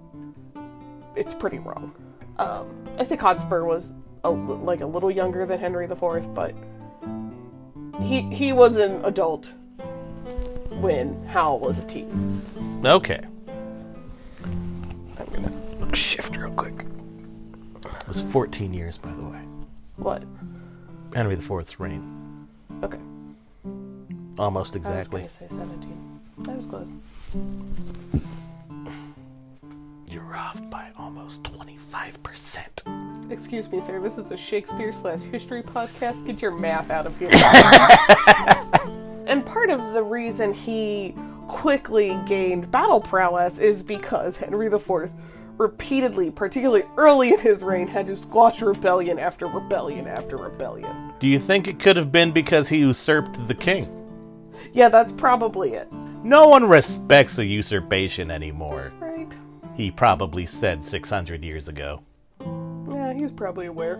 It's 1.15 1.35
pretty 1.35 1.59
wrong. 1.59 1.95
Um, 2.39 2.85
I 2.99 3.05
think 3.05 3.21
Hotspur 3.21 3.65
was 3.65 3.93
a, 4.25 4.31
like 4.31 4.81
a 4.81 4.87
little 4.87 5.11
younger 5.11 5.47
than 5.47 5.61
Henry 5.61 5.85
IV, 5.85 6.35
but 6.35 6.55
he 8.03 8.23
he 8.23 8.53
was 8.53 8.77
an 8.77 9.05
adult 9.05 9.53
when 10.83 11.25
Hal 11.27 11.61
was 11.61 11.79
a 11.79 11.85
teen. 11.87 12.43
Okay. 12.85 13.21
I'm 14.43 15.27
gonna 15.33 15.95
shift 15.95 16.37
real 16.37 16.51
quick. 16.51 16.85
It 17.85 18.09
was 18.09 18.21
14 18.21 18.75
years, 18.75 18.99
by 18.99 19.12
the 19.12 19.23
way. 19.23 19.41
What? 19.97 20.25
Henry 21.15 21.35
IV's 21.35 21.79
reign. 21.79 22.49
Okay. 22.83 22.99
Almost 24.39 24.75
I 24.75 24.81
was 24.81 24.89
exactly. 24.89 25.21
gonna 25.21 25.31
say 25.31 25.47
17. 25.51 26.21
That 26.39 26.57
was 26.57 26.67
close. 26.67 26.91
You're 30.11 30.37
off 30.37 30.69
by 30.69 30.91
almost 30.99 31.45
25%. 31.45 33.31
Excuse 33.31 33.71
me, 33.71 33.81
sir. 33.81 34.01
This 34.01 34.19
is 34.19 34.33
a 34.33 34.37
Shakespeare 34.37 34.93
slash 34.93 35.21
history 35.21 35.62
podcast. 35.62 36.27
Get 36.27 36.43
your 36.43 36.51
math 36.51 36.91
out 36.91 37.07
of 37.07 37.17
here. 37.19 37.31
and 39.43 39.51
part 39.53 39.71
of 39.71 39.93
the 39.93 40.03
reason 40.03 40.55
he 40.55 41.15
quickly 41.49 42.17
gained 42.27 42.71
battle 42.71 43.01
prowess 43.01 43.59
is 43.59 43.83
because 43.83 44.37
Henry 44.37 44.69
IV 44.69 45.11
repeatedly, 45.59 46.31
particularly 46.31 46.85
early 46.97 47.31
in 47.33 47.39
his 47.41 47.61
reign, 47.63 47.89
had 47.89 48.07
to 48.07 48.17
squash 48.17 48.63
rebellion 48.63 49.19
after 49.19 49.47
rebellion 49.47 50.07
after 50.07 50.37
rebellion. 50.37 51.13
Do 51.19 51.27
you 51.27 51.41
think 51.41 51.67
it 51.67 51.81
could 51.81 51.97
have 51.97 52.13
been 52.13 52.31
because 52.31 52.69
he 52.69 52.79
usurped 52.79 53.47
the 53.49 53.55
king? 53.55 53.89
Yeah, 54.73 54.89
that's 54.89 55.13
probably 55.13 55.75
it. 55.75 55.91
No 56.23 56.47
one 56.47 56.69
respects 56.69 57.39
a 57.39 57.45
usurpation 57.45 58.31
anymore. 58.31 58.93
Right. 59.01 59.29
He 59.77 59.91
probably 59.91 60.47
said 60.47 60.85
600 60.85 61.43
years 61.43 61.67
ago. 61.67 62.03
Yeah, 62.41 63.13
he 63.13 63.23
was 63.25 63.33
probably 63.33 63.67
aware 63.67 63.95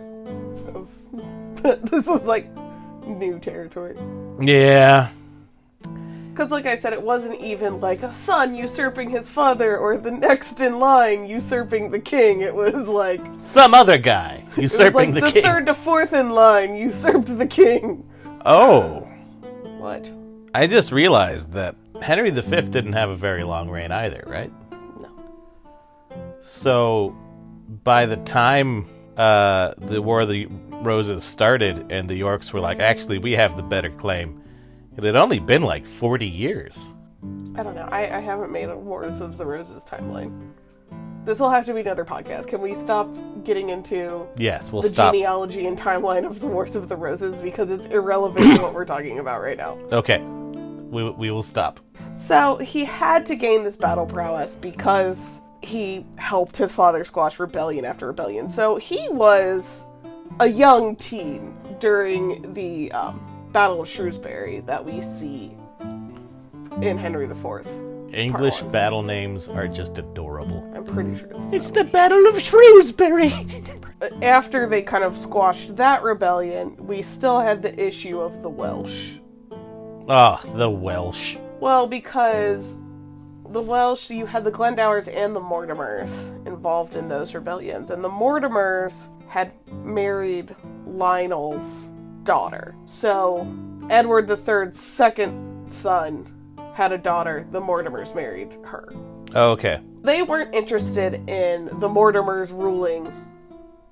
of 0.73 0.89
that. 1.63 1.85
this 1.85 2.07
was 2.07 2.23
like 2.23 2.47
new 3.05 3.39
territory. 3.39 3.97
Yeah. 4.39 5.09
Because, 6.33 6.49
like 6.49 6.65
I 6.65 6.75
said, 6.75 6.93
it 6.93 7.01
wasn't 7.03 7.39
even 7.41 7.79
like 7.79 8.01
a 8.01 8.11
son 8.11 8.55
usurping 8.55 9.11
his 9.11 9.29
father 9.29 9.77
or 9.77 9.97
the 9.99 10.09
next 10.09 10.61
in 10.61 10.79
line 10.79 11.27
usurping 11.27 11.91
the 11.91 11.99
king. 11.99 12.41
It 12.41 12.55
was 12.55 12.87
like 12.87 13.21
Some 13.37 13.75
other 13.75 13.99
guy 13.99 14.43
it 14.57 14.63
was 14.63 14.73
usurping 14.73 15.13
like 15.13 15.23
the, 15.23 15.27
the 15.27 15.31
king. 15.31 15.43
third 15.43 15.65
to 15.67 15.75
fourth 15.75 16.11
in 16.11 16.31
line 16.31 16.75
usurped 16.75 17.37
the 17.37 17.45
king. 17.45 18.09
Oh. 18.45 19.07
What? 19.77 20.11
I 20.55 20.65
just 20.65 20.91
realized 20.91 21.51
that 21.53 21.75
Henry 22.01 22.31
V 22.31 22.41
didn't 22.61 22.93
have 22.93 23.11
a 23.11 23.15
very 23.15 23.43
long 23.43 23.69
reign 23.69 23.91
either, 23.91 24.23
right? 24.25 24.51
No. 24.99 25.09
So, 26.41 27.15
by 27.83 28.07
the 28.07 28.17
time 28.17 28.87
uh, 29.17 29.73
the 29.77 30.01
War 30.01 30.21
of 30.21 30.29
the 30.29 30.47
Roses 30.81 31.23
started 31.23 31.91
and 31.91 32.09
the 32.09 32.15
Yorks 32.15 32.51
were 32.51 32.59
like, 32.59 32.79
actually, 32.79 33.19
we 33.19 33.33
have 33.33 33.55
the 33.55 33.63
better 33.63 33.89
claim, 33.91 34.42
it 34.97 35.03
had 35.03 35.15
only 35.15 35.39
been 35.39 35.63
like 35.63 35.85
40 35.85 36.27
years. 36.27 36.93
I 37.55 37.63
don't 37.63 37.75
know. 37.75 37.87
I, 37.91 38.17
I 38.17 38.19
haven't 38.19 38.51
made 38.51 38.69
a 38.69 38.77
Wars 38.77 39.21
of 39.21 39.37
the 39.37 39.45
Roses 39.45 39.83
timeline. 39.83 40.51
This 41.25 41.39
will 41.39 41.49
have 41.49 41.65
to 41.67 41.73
be 41.73 41.79
another 41.79 42.03
podcast. 42.03 42.47
Can 42.47 42.59
we 42.61 42.73
stop 42.73 43.07
getting 43.45 43.69
into 43.69 44.27
Yes, 44.37 44.71
we'll 44.71 44.81
the 44.81 44.89
stop. 44.89 45.13
genealogy 45.13 45.65
and 45.67 45.77
timeline 45.77 46.25
of 46.25 46.41
the 46.41 46.47
Wars 46.47 46.75
of 46.75 46.89
the 46.89 46.97
Roses 46.97 47.41
because 47.41 47.69
it's 47.71 47.85
irrelevant 47.85 48.57
to 48.57 48.61
what 48.61 48.73
we're 48.73 48.83
talking 48.85 49.19
about 49.19 49.41
right 49.41 49.57
now? 49.57 49.77
Okay. 49.91 50.19
We, 50.21 51.09
we 51.11 51.31
will 51.31 51.43
stop. 51.43 51.79
So 52.15 52.57
he 52.57 52.83
had 52.83 53.25
to 53.27 53.35
gain 53.35 53.63
this 53.63 53.77
battle 53.77 54.05
prowess 54.05 54.55
because 54.55 55.41
he 55.61 56.05
helped 56.17 56.57
his 56.57 56.73
father 56.73 57.05
squash 57.05 57.39
rebellion 57.39 57.85
after 57.85 58.07
rebellion. 58.07 58.49
So 58.49 58.75
he 58.75 59.07
was 59.11 59.85
a 60.41 60.47
young 60.47 60.97
teen 60.97 61.55
during 61.79 62.53
the 62.53 62.91
um, 62.91 63.25
Battle 63.53 63.81
of 63.81 63.87
Shrewsbury 63.87 64.61
that 64.61 64.83
we 64.83 64.99
see 65.01 65.55
in 66.81 66.97
Henry 66.97 67.25
IV. 67.25 67.67
English 68.11 68.63
one. 68.63 68.71
battle 68.71 69.03
names 69.03 69.47
are 69.47 69.67
just 69.67 69.99
adorable. 69.99 70.71
I'm 70.75 70.83
pretty 70.83 71.17
sure 71.17 71.27
it's 71.29 71.55
It's 71.55 71.71
the 71.71 71.83
Battle 71.83 72.25
of 72.25 72.39
Shrewsbury! 72.41 73.63
after 74.23 74.67
they 74.67 74.81
kind 74.81 75.03
of 75.03 75.17
squashed 75.17 75.75
that 75.75 76.01
rebellion, 76.01 76.75
we 76.77 77.03
still 77.03 77.39
had 77.39 77.61
the 77.61 77.79
issue 77.79 78.19
of 78.21 78.41
the 78.41 78.49
Welsh. 78.49 79.17
Ah, 80.09 80.43
the 80.55 80.69
Welsh. 80.69 81.37
Well, 81.59 81.85
because 81.85 82.75
the 83.49 83.61
Welsh, 83.61 84.09
you 84.09 84.25
had 84.25 84.43
the 84.43 84.51
Glendowers 84.51 85.07
and 85.07 85.35
the 85.35 85.39
Mortimers 85.41 86.31
involved 86.47 86.95
in 86.95 87.07
those 87.07 87.35
rebellions, 87.35 87.91
and 87.91 88.03
the 88.03 88.09
Mortimers 88.09 89.09
had 89.27 89.51
married 89.71 90.55
Lionel's 90.87 91.87
daughter. 92.23 92.75
So 92.85 93.47
Edward 93.89 94.29
III's 94.29 94.79
second 94.79 95.71
son 95.71 96.29
had 96.73 96.91
a 96.91 96.97
daughter. 96.97 97.47
The 97.51 97.61
Mortimers 97.61 98.15
married 98.15 98.51
her. 98.63 98.93
Oh, 99.35 99.51
okay. 99.51 99.79
They 100.01 100.21
weren't 100.21 100.53
interested 100.53 101.27
in 101.29 101.65
the 101.79 101.87
Mortimers 101.87 102.51
ruling 102.51 103.11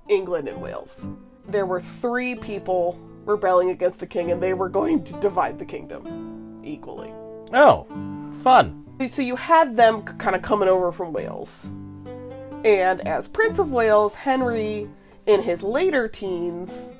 England 0.09 0.47
and 0.47 0.61
Wales. 0.61 1.07
There 1.47 1.65
were 1.65 1.79
three 1.79 2.35
people 2.35 2.99
rebelling 3.25 3.69
against 3.69 3.99
the 3.99 4.07
king, 4.07 4.31
and 4.31 4.41
they 4.41 4.53
were 4.53 4.69
going 4.69 5.03
to 5.05 5.13
divide 5.21 5.57
the 5.57 5.65
kingdom 5.65 6.61
equally. 6.63 7.13
Oh, 7.53 7.85
fun. 8.43 8.85
So 9.09 9.21
you 9.21 9.35
had 9.35 9.75
them 9.75 10.03
kind 10.03 10.35
of 10.35 10.41
coming 10.41 10.69
over 10.69 10.91
from 10.91 11.13
Wales. 11.13 11.71
And 12.63 13.07
as 13.07 13.27
Prince 13.27 13.57
of 13.57 13.71
Wales, 13.71 14.13
Henry, 14.13 14.87
in 15.25 15.41
his 15.41 15.63
later 15.63 16.07
teens, 16.07 16.91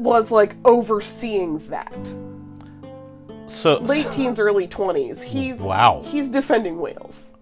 was 0.00 0.30
like 0.30 0.56
overseeing 0.64 1.58
that. 1.68 2.12
So, 3.46 3.78
Late 3.78 4.10
teens, 4.12 4.38
early 4.38 4.68
20s. 4.68 5.22
He's 5.22 5.60
Wow. 5.60 6.02
He's 6.04 6.28
defending 6.28 6.78
Wales. 6.78 7.34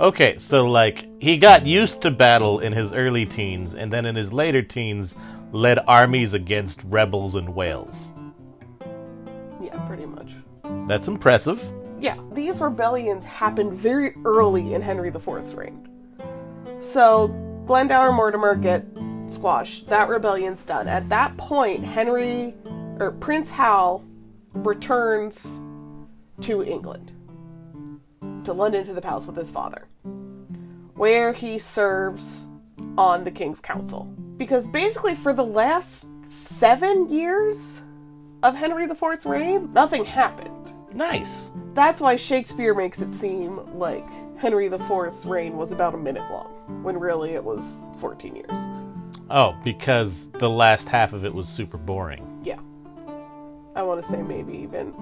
Okay, 0.00 0.36
so 0.38 0.68
like 0.68 1.06
he 1.22 1.36
got 1.38 1.64
used 1.64 2.02
to 2.02 2.10
battle 2.10 2.58
in 2.58 2.72
his 2.72 2.92
early 2.92 3.24
teens, 3.24 3.74
and 3.74 3.92
then 3.92 4.04
in 4.04 4.16
his 4.16 4.32
later 4.32 4.62
teens 4.62 5.14
led 5.52 5.78
armies 5.86 6.34
against 6.34 6.82
rebels 6.84 7.36
in 7.36 7.54
Wales. 7.54 8.10
Yeah, 9.62 9.78
pretty 9.86 10.06
much. 10.06 10.32
That's 10.88 11.06
impressive. 11.06 11.62
Yeah, 12.00 12.18
these 12.32 12.60
rebellions 12.60 13.24
happened 13.24 13.74
very 13.74 14.16
early 14.24 14.74
in 14.74 14.82
Henry 14.82 15.10
IV's 15.10 15.54
reign. 15.54 15.88
So 16.80 17.28
Glendower 17.66 18.10
Mortimer 18.12 18.56
get 18.56 18.84
squashed. 19.32 19.88
That 19.88 20.08
rebellion's 20.08 20.64
done. 20.64 20.88
At 20.88 21.08
that 21.08 21.36
point, 21.36 21.84
Henry 21.84 22.54
or 23.00 23.12
Prince 23.12 23.50
Hal 23.50 24.04
returns 24.52 25.60
to 26.42 26.62
England, 26.62 27.12
to 28.44 28.52
London 28.52 28.84
to 28.84 28.92
the 28.92 29.00
palace 29.00 29.26
with 29.26 29.36
his 29.36 29.50
father, 29.50 29.86
where 30.94 31.32
he 31.32 31.58
serves 31.58 32.48
on 32.98 33.24
the 33.24 33.30
King's 33.30 33.60
Council. 33.60 34.04
Because 34.36 34.66
basically, 34.66 35.14
for 35.14 35.32
the 35.32 35.44
last 35.44 36.06
seven 36.30 37.08
years 37.10 37.82
of 38.42 38.54
Henry 38.54 38.84
IV's 38.84 39.24
reign, 39.24 39.72
nothing 39.72 40.04
happened. 40.04 40.72
Nice. 40.92 41.50
That's 41.74 42.00
why 42.00 42.16
Shakespeare 42.16 42.74
makes 42.74 43.00
it 43.00 43.12
seem 43.12 43.56
like 43.78 44.06
Henry 44.36 44.66
IV's 44.66 45.24
reign 45.24 45.56
was 45.56 45.72
about 45.72 45.94
a 45.94 45.98
minute 45.98 46.28
long, 46.30 46.82
when 46.82 46.98
really 46.98 47.30
it 47.30 47.44
was 47.44 47.78
14 48.00 48.34
years. 48.34 48.81
Oh, 49.32 49.56
because 49.64 50.28
the 50.32 50.50
last 50.50 50.90
half 50.90 51.14
of 51.14 51.24
it 51.24 51.32
was 51.32 51.48
super 51.48 51.78
boring. 51.78 52.40
Yeah. 52.44 52.60
I 53.74 53.82
want 53.82 54.02
to 54.02 54.06
say 54.06 54.20
maybe 54.20 54.52
even 54.58 54.94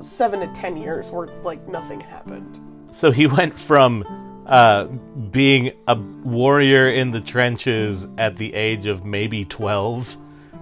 seven 0.00 0.38
to 0.38 0.46
ten 0.54 0.76
years 0.76 1.10
where 1.10 1.26
like 1.42 1.66
nothing 1.66 1.98
happened. 1.98 2.60
So 2.92 3.10
he 3.10 3.26
went 3.26 3.58
from 3.58 4.04
uh, 4.46 4.84
being 4.84 5.72
a 5.88 5.96
warrior 5.96 6.88
in 6.88 7.10
the 7.10 7.20
trenches 7.20 8.06
at 8.18 8.36
the 8.36 8.54
age 8.54 8.86
of 8.86 9.04
maybe 9.04 9.44
12 9.44 10.16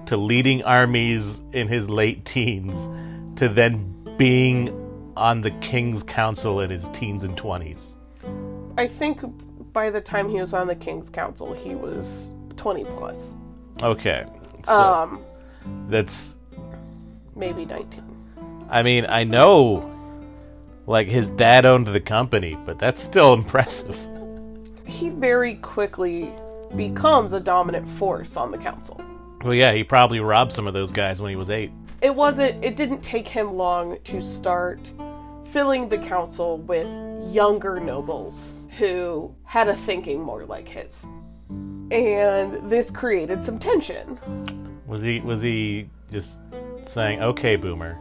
to 0.07 0.17
leading 0.17 0.65
armies 0.65 1.43
in 1.53 1.69
his 1.69 1.91
late 1.91 2.25
teens 2.25 2.89
to 3.39 3.49
then 3.49 3.95
being 4.17 4.71
on 5.17 5.43
the 5.43 5.51
king's 5.51 6.03
council 6.03 6.61
in 6.61 6.71
his 6.71 6.89
teens 6.91 7.23
and 7.23 7.37
20s. 7.37 7.95
I 8.79 8.87
think 8.87 9.21
by 9.73 9.91
the 9.91 10.01
time 10.01 10.29
he 10.29 10.41
was 10.41 10.55
on 10.55 10.67
the 10.67 10.75
King's 10.75 11.11
Council, 11.11 11.53
he 11.53 11.75
was 11.75 12.35
20 12.61 12.85
plus. 12.85 13.35
Okay. 13.83 14.27
So 14.65 14.73
Um, 14.75 15.25
that's 15.89 16.37
maybe 17.35 17.65
19. 17.65 18.05
I 18.69 18.83
mean, 18.83 19.07
I 19.09 19.25
know 19.25 19.91
like 20.87 21.09
his 21.09 21.31
dad 21.31 21.65
owned 21.65 21.87
the 21.87 22.01
company, 22.01 22.57
but 22.67 22.79
that's 22.79 23.01
still 23.03 23.33
impressive. 23.41 23.97
He 24.87 25.09
very 25.09 25.55
quickly 25.55 26.31
becomes 26.77 27.33
a 27.33 27.41
dominant 27.41 27.89
force 27.89 28.37
on 28.37 28.51
the 28.51 28.59
council. 28.59 29.01
Well, 29.43 29.55
yeah, 29.55 29.73
he 29.73 29.83
probably 29.83 30.21
robbed 30.21 30.53
some 30.53 30.67
of 30.67 30.75
those 30.75 30.93
guys 30.93 31.23
when 31.23 31.31
he 31.31 31.37
was 31.37 31.49
8. 31.51 31.73
it 32.03 32.15
wasn't 32.15 32.63
it 32.63 32.77
didn't 32.77 33.01
take 33.03 33.27
him 33.27 33.55
long 33.55 33.97
to 34.05 34.23
start 34.23 34.93
filling 35.51 35.89
the 35.89 35.99
council 35.99 36.59
with 36.59 36.87
younger 37.33 37.81
nobles 37.81 38.67
who 38.79 39.35
had 39.45 39.69
a 39.69 39.75
thinking 39.75 40.21
more 40.23 40.45
like 40.45 40.69
his 40.69 41.07
and 41.91 42.71
this 42.71 42.91
created 42.91 43.43
some 43.43 43.59
tension 43.59 44.19
Was 44.87 45.03
he 45.03 45.21
was 45.21 45.43
he 45.43 45.89
just 46.11 46.41
saying, 46.85 47.23
"Okay, 47.23 47.57
boomer." 47.57 47.99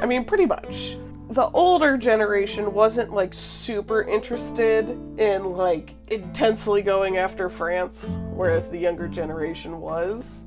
i 0.00 0.06
mean 0.06 0.24
pretty 0.24 0.46
much 0.46 0.96
the 1.30 1.48
older 1.50 1.96
generation 1.98 2.72
wasn't 2.72 3.12
like 3.12 3.34
super 3.34 4.02
interested 4.02 4.88
in 5.18 5.42
like 5.56 5.96
intensely 6.06 6.82
going 6.82 7.16
after 7.16 7.50
france 7.50 8.16
whereas 8.32 8.70
the 8.70 8.78
younger 8.78 9.08
generation 9.08 9.80
was 9.80 10.44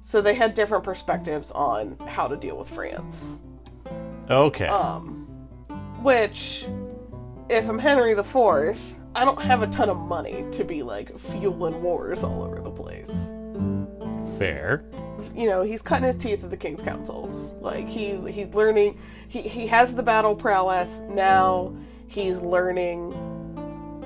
so 0.00 0.20
they 0.20 0.34
had 0.34 0.54
different 0.54 0.82
perspectives 0.82 1.52
on 1.52 1.96
how 2.08 2.26
to 2.26 2.36
deal 2.36 2.56
with 2.56 2.68
france 2.68 3.42
Okay. 4.30 4.68
Um, 4.68 5.26
which, 6.02 6.66
if 7.48 7.68
I'm 7.68 7.80
Henry 7.80 8.12
IV, 8.12 8.78
I 9.14 9.24
don't 9.24 9.40
have 9.42 9.62
a 9.62 9.66
ton 9.66 9.88
of 9.90 9.96
money 9.96 10.44
to 10.52 10.64
be 10.64 10.82
like 10.82 11.16
fueling 11.18 11.82
wars 11.82 12.22
all 12.22 12.42
over 12.42 12.60
the 12.60 12.70
place. 12.70 13.32
Fair. 14.38 14.84
You 15.34 15.48
know, 15.48 15.62
he's 15.62 15.82
cutting 15.82 16.06
his 16.06 16.16
teeth 16.16 16.44
at 16.44 16.50
the 16.50 16.56
King's 16.56 16.82
Council. 16.82 17.26
Like 17.60 17.88
he's 17.88 18.24
he's 18.24 18.54
learning 18.54 18.98
he, 19.28 19.42
he 19.42 19.66
has 19.66 19.94
the 19.94 20.02
battle 20.02 20.34
prowess, 20.34 21.00
now 21.08 21.74
he's 22.08 22.38
learning 22.40 23.10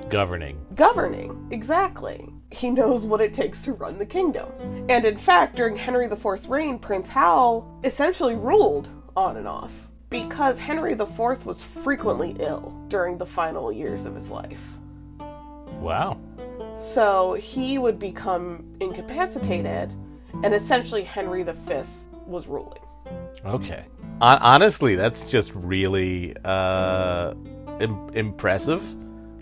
Governing. 0.09 0.63
governing. 0.75 1.47
Exactly. 1.51 2.29
He 2.51 2.69
knows 2.69 3.05
what 3.07 3.21
it 3.21 3.33
takes 3.33 3.63
to 3.63 3.73
run 3.73 3.97
the 3.97 4.05
kingdom. 4.05 4.51
And 4.87 5.03
in 5.03 5.17
fact, 5.17 5.55
during 5.55 5.75
Henry 5.75 6.05
IV's 6.05 6.47
reign, 6.47 6.77
Prince 6.79 7.09
Hal 7.09 7.79
essentially 7.83 8.35
ruled 8.35 8.87
on 9.15 9.35
and 9.37 9.47
off 9.47 9.89
because 10.09 10.59
Henry 10.59 10.93
IV 10.93 11.45
was 11.45 11.63
frequently 11.63 12.35
ill 12.39 12.71
during 12.87 13.17
the 13.17 13.25
final 13.25 13.71
years 13.71 14.05
of 14.05 14.13
his 14.15 14.29
life. 14.29 14.74
Wow. 15.79 16.19
So 16.77 17.33
he 17.33 17.77
would 17.77 17.99
become 17.99 18.65
incapacitated, 18.79 19.93
and 20.43 20.53
essentially 20.53 21.03
Henry 21.03 21.43
V 21.43 21.53
was 22.25 22.47
ruling. 22.47 22.79
Okay. 23.45 23.85
Honestly, 24.21 24.95
that's 24.95 25.25
just 25.25 25.53
really 25.53 26.35
uh, 26.43 27.33
Im- 27.79 28.09
impressive. 28.13 28.81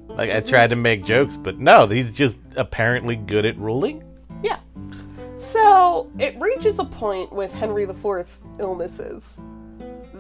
Like 0.09 0.29
I 0.29 0.41
tried 0.41 0.69
to 0.71 0.75
make 0.75 1.03
jokes, 1.03 1.37
but 1.37 1.59
no, 1.59 1.87
he's 1.87 2.11
just 2.11 2.37
apparently 2.55 3.15
good 3.15 3.45
at 3.45 3.57
ruling. 3.57 4.03
Yeah. 4.43 4.59
So 5.37 6.11
it 6.19 6.39
reaches 6.39 6.79
a 6.79 6.85
point 6.85 7.31
with 7.31 7.53
Henry 7.53 7.83
IV's 7.83 8.45
illnesses 8.59 9.37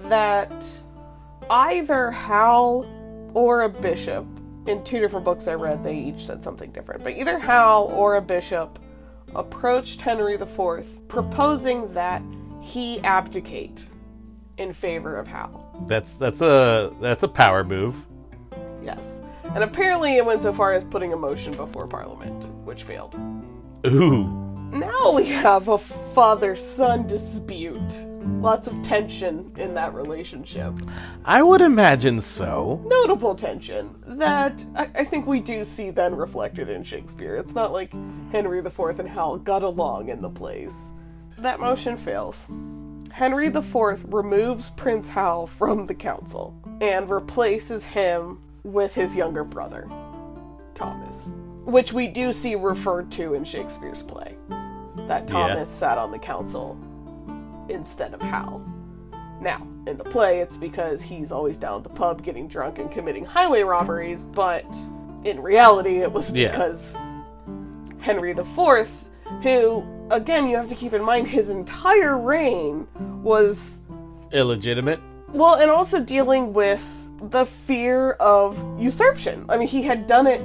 that 0.05 0.79
either 1.49 2.11
Hal 2.11 2.85
or 3.33 3.63
a 3.63 3.69
bishop, 3.69 4.25
in 4.67 4.83
two 4.83 4.99
different 4.99 5.25
books 5.25 5.47
I 5.47 5.55
read, 5.55 5.83
they 5.83 5.95
each 5.95 6.25
said 6.25 6.43
something 6.43 6.71
different, 6.71 7.03
but 7.03 7.13
either 7.13 7.39
Hal 7.39 7.85
or 7.91 8.15
a 8.15 8.21
bishop 8.21 8.79
approached 9.35 10.01
Henry 10.01 10.35
IV 10.35 11.07
proposing 11.07 11.93
that 11.93 12.21
he 12.61 12.99
abdicate 13.01 13.87
in 14.57 14.73
favor 14.73 15.17
of 15.17 15.27
Hal. 15.27 15.85
That's 15.87 16.15
that's 16.15 16.41
a 16.41 16.93
that's 17.01 17.23
a 17.23 17.27
power 17.27 17.63
move. 17.63 18.05
Yes. 18.83 19.21
And 19.55 19.63
apparently 19.63 20.17
it 20.17 20.25
went 20.25 20.41
so 20.41 20.53
far 20.53 20.73
as 20.73 20.83
putting 20.83 21.13
a 21.13 21.17
motion 21.17 21.53
before 21.53 21.87
Parliament, 21.87 22.45
which 22.65 22.83
failed. 22.83 23.15
Ooh. 23.85 24.27
Now 24.71 25.11
we 25.11 25.27
have 25.27 25.67
a 25.67 25.77
father 25.77 26.55
son 26.55 27.05
dispute. 27.05 27.93
Lots 28.25 28.67
of 28.67 28.81
tension 28.83 29.51
in 29.57 29.73
that 29.73 29.93
relationship. 29.93 30.73
I 31.25 31.41
would 31.41 31.61
imagine 31.61 32.21
so. 32.21 32.81
Notable 32.85 33.35
tension 33.35 33.95
that 34.05 34.65
I, 34.75 34.89
I 34.95 35.05
think 35.05 35.27
we 35.27 35.39
do 35.39 35.65
see 35.65 35.89
then 35.89 36.15
reflected 36.15 36.69
in 36.69 36.83
Shakespeare. 36.83 37.35
It's 37.35 37.55
not 37.55 37.73
like 37.73 37.91
Henry 38.31 38.59
IV 38.59 38.99
and 38.99 39.09
Hal 39.09 39.37
got 39.37 39.63
along 39.63 40.09
in 40.09 40.21
the 40.21 40.29
plays. 40.29 40.91
That 41.37 41.59
motion 41.59 41.97
fails. 41.97 42.47
Henry 43.11 43.47
IV 43.47 44.05
removes 44.13 44.71
Prince 44.71 45.09
Hal 45.09 45.45
from 45.45 45.85
the 45.85 45.93
council 45.93 46.55
and 46.81 47.09
replaces 47.09 47.85
him 47.85 48.39
with 48.63 48.93
his 48.93 49.15
younger 49.15 49.43
brother, 49.43 49.87
Thomas, 50.73 51.29
which 51.65 51.93
we 51.93 52.07
do 52.07 52.33
see 52.33 52.55
referred 52.55 53.11
to 53.11 53.33
in 53.33 53.43
Shakespeare's 53.43 54.03
play. 54.03 54.35
That 55.07 55.27
Thomas 55.27 55.69
sat 55.69 55.97
on 55.97 56.11
the 56.11 56.19
council 56.19 56.77
instead 57.69 58.13
of 58.13 58.21
Hal. 58.21 58.61
Now, 59.41 59.67
in 59.87 59.97
the 59.97 60.03
play, 60.03 60.39
it's 60.39 60.55
because 60.57 61.01
he's 61.01 61.31
always 61.31 61.57
down 61.57 61.77
at 61.77 61.83
the 61.83 61.89
pub 61.89 62.23
getting 62.23 62.47
drunk 62.47 62.79
and 62.79 62.89
committing 62.91 63.25
highway 63.25 63.61
robberies, 63.63 64.23
but 64.23 64.65
in 65.25 65.41
reality, 65.41 65.97
it 65.97 66.11
was 66.11 66.31
Yeah. 66.31 66.51
because 66.51 66.97
Henry 67.99 68.31
IV, 68.31 68.89
who, 69.41 69.83
again, 70.11 70.47
you 70.47 70.55
have 70.57 70.69
to 70.69 70.75
keep 70.75 70.93
in 70.93 71.03
mind, 71.03 71.27
his 71.27 71.49
entire 71.49 72.17
reign 72.17 72.87
was 73.21 73.81
Illegitimate. 74.31 74.99
well, 75.33 75.55
and 75.55 75.69
also 75.69 75.99
dealing 75.99 76.53
with 76.53 77.09
the 77.29 77.45
fear 77.45 78.11
of 78.13 78.57
usurpation. 78.79 79.45
I 79.49 79.57
mean, 79.57 79.67
he 79.67 79.83
had 79.83 80.07
done 80.07 80.27
it. 80.27 80.41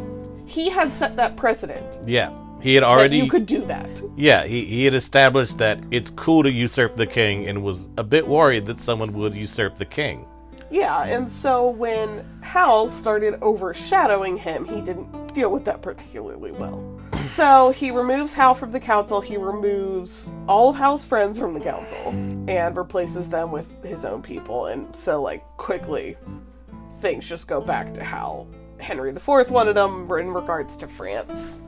He 0.47 0.71
had 0.71 0.93
set 0.95 1.17
that 1.17 1.37
precedent 1.37 1.99
Yeah. 2.07 2.31
He 2.61 2.75
had 2.75 2.83
that 2.83 2.89
already 2.89 3.19
you 3.19 3.29
could 3.29 3.47
do 3.47 3.65
that. 3.67 3.89
Yeah, 4.17 4.45
he, 4.45 4.65
he 4.65 4.85
had 4.85 4.95
established 4.95 5.59
that 5.59 5.83
it's 5.91 6.11
cool 6.11 6.43
to 6.43 6.51
usurp 6.51 6.97
the 6.97 7.07
king 7.07 7.47
and 7.47 7.63
was 7.63 7.91
a 7.97 8.05
bit 8.05 8.27
worried 8.27 8.67
that 8.67 8.79
someone 8.81 9.13
would 9.13 9.35
usurp 9.35 9.77
the 9.77 9.85
king. 9.85 10.27
Yeah, 10.71 11.05
and 11.05 11.31
so 11.31 11.71
when 11.71 12.27
Hal 12.43 12.91
started 12.91 13.39
overshadowing 13.43 14.37
him, 14.37 14.67
he 14.67 14.83
didn't 14.83 15.33
deal 15.33 15.51
with 15.51 15.65
that 15.65 15.83
particularly 15.83 16.53
well. 16.53 16.83
So 17.29 17.71
he 17.71 17.91
removes 17.91 18.33
Hal 18.33 18.55
from 18.55 18.73
the 18.73 18.81
council, 18.81 19.21
he 19.21 19.37
removes 19.37 20.31
all 20.49 20.71
of 20.71 20.77
Hal's 20.77 21.05
friends 21.05 21.39
from 21.39 21.53
the 21.53 21.61
council, 21.61 22.09
and 22.49 22.75
replaces 22.75 23.29
them 23.29 23.53
with 23.53 23.85
his 23.85 24.07
own 24.07 24.23
people. 24.23 24.67
And 24.67 24.97
so, 24.97 25.21
like, 25.21 25.45
quickly, 25.59 26.17
things 27.01 27.29
just 27.29 27.47
go 27.47 27.61
back 27.61 27.93
to 27.95 28.03
how 28.03 28.47
Henry 28.81 29.11
IV 29.11 29.51
wanted 29.51 29.77
them 29.77 30.11
in 30.11 30.33
regards 30.33 30.77
to 30.79 30.89
France 30.89 31.61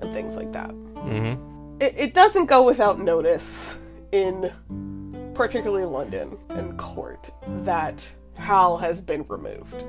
and 0.00 0.12
things 0.12 0.36
like 0.36 0.52
that. 0.52 0.70
Mm-hmm. 0.70 1.80
It, 1.80 1.94
it 1.96 2.14
doesn't 2.14 2.46
go 2.46 2.64
without 2.64 2.98
notice 2.98 3.78
in 4.12 4.52
particularly 5.34 5.84
London 5.84 6.36
and 6.50 6.78
court 6.78 7.30
that 7.64 8.06
Hal 8.34 8.78
has 8.78 9.00
been 9.00 9.24
removed. 9.28 9.84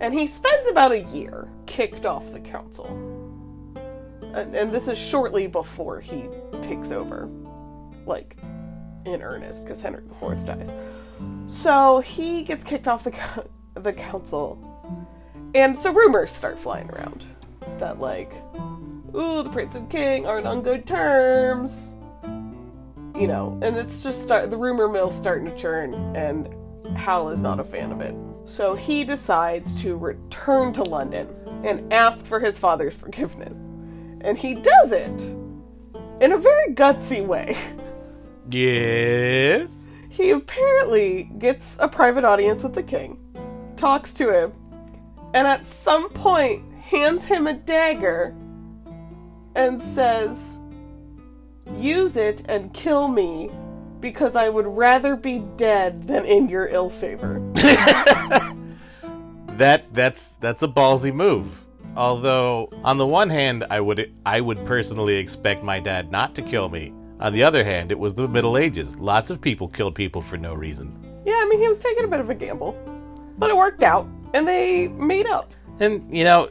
And 0.00 0.12
he 0.12 0.26
spends 0.26 0.66
about 0.68 0.92
a 0.92 1.00
year 1.04 1.48
kicked 1.66 2.04
off 2.04 2.30
the 2.32 2.40
council. 2.40 2.86
And, 4.34 4.54
and 4.54 4.70
this 4.70 4.88
is 4.88 4.98
shortly 4.98 5.46
before 5.46 6.00
he 6.00 6.28
takes 6.62 6.92
over, 6.92 7.30
like 8.04 8.36
in 9.06 9.22
earnest, 9.22 9.64
because 9.64 9.80
Henry 9.80 10.02
IV 10.20 10.44
dies. 10.44 10.70
So 11.46 12.00
he 12.00 12.42
gets 12.42 12.62
kicked 12.62 12.88
off 12.88 13.04
the, 13.04 13.46
the 13.74 13.92
council. 13.92 14.58
And 15.54 15.74
so 15.74 15.92
rumors 15.92 16.30
start 16.30 16.58
flying 16.58 16.90
around 16.90 17.24
that, 17.78 18.00
like, 18.00 18.32
ooh, 19.14 19.42
the 19.42 19.50
prince 19.50 19.74
and 19.74 19.88
king 19.90 20.26
aren't 20.26 20.46
on 20.46 20.62
good 20.62 20.86
terms. 20.86 21.94
You 23.14 23.26
know, 23.26 23.58
and 23.62 23.76
it's 23.76 24.02
just 24.02 24.22
start 24.22 24.50
the 24.50 24.58
rumor 24.58 24.88
mill's 24.88 25.16
starting 25.16 25.46
to 25.46 25.56
churn, 25.56 25.94
and 26.14 26.48
Hal 26.96 27.30
is 27.30 27.40
not 27.40 27.58
a 27.58 27.64
fan 27.64 27.90
of 27.92 28.00
it. 28.00 28.14
So 28.44 28.74
he 28.74 29.04
decides 29.04 29.74
to 29.82 29.96
return 29.96 30.72
to 30.74 30.82
London 30.82 31.28
and 31.64 31.92
ask 31.92 32.26
for 32.26 32.38
his 32.38 32.58
father's 32.58 32.94
forgiveness. 32.94 33.72
And 34.20 34.36
he 34.36 34.54
does 34.54 34.92
it 34.92 35.22
in 36.20 36.32
a 36.32 36.38
very 36.38 36.74
gutsy 36.74 37.24
way. 37.26 37.56
Yes. 38.48 39.86
He 40.08 40.30
apparently 40.30 41.30
gets 41.38 41.78
a 41.80 41.88
private 41.88 42.24
audience 42.24 42.62
with 42.62 42.74
the 42.74 42.82
king, 42.82 43.18
talks 43.76 44.14
to 44.14 44.30
him, 44.30 44.52
and 45.34 45.46
at 45.46 45.66
some 45.66 46.08
point 46.10 46.62
hands 46.86 47.24
him 47.24 47.46
a 47.46 47.54
dagger 47.54 48.34
and 49.54 49.80
says, 49.80 50.58
Use 51.76 52.16
it 52.16 52.44
and 52.48 52.72
kill 52.72 53.08
me 53.08 53.50
because 54.00 54.36
I 54.36 54.48
would 54.48 54.66
rather 54.66 55.16
be 55.16 55.40
dead 55.56 56.06
than 56.06 56.24
in 56.24 56.48
your 56.48 56.68
ill 56.68 56.90
favor. 56.90 57.42
That 59.56 59.90
that's 59.94 60.36
that's 60.36 60.62
a 60.62 60.68
ballsy 60.68 61.14
move. 61.14 61.64
Although 61.96 62.68
on 62.84 62.98
the 62.98 63.06
one 63.06 63.30
hand, 63.30 63.64
I 63.70 63.80
would 63.80 64.12
I 64.26 64.38
would 64.38 64.64
personally 64.66 65.16
expect 65.16 65.62
my 65.62 65.80
dad 65.80 66.12
not 66.12 66.34
to 66.34 66.42
kill 66.42 66.68
me. 66.68 66.92
On 67.20 67.32
the 67.32 67.42
other 67.42 67.64
hand, 67.64 67.90
it 67.90 67.98
was 67.98 68.12
the 68.12 68.28
Middle 68.28 68.58
Ages. 68.58 68.96
Lots 68.96 69.30
of 69.30 69.40
people 69.40 69.66
killed 69.66 69.94
people 69.94 70.20
for 70.20 70.36
no 70.36 70.52
reason. 70.52 70.94
Yeah, 71.24 71.40
I 71.42 71.48
mean, 71.48 71.58
he 71.58 71.68
was 71.68 71.78
taking 71.78 72.04
a 72.04 72.08
bit 72.08 72.20
of 72.20 72.28
a 72.28 72.34
gamble, 72.34 72.78
but 73.38 73.48
it 73.48 73.56
worked 73.56 73.82
out, 73.82 74.06
and 74.34 74.46
they 74.46 74.88
made 74.88 75.26
up. 75.26 75.54
And 75.80 76.14
you 76.14 76.24
know, 76.24 76.50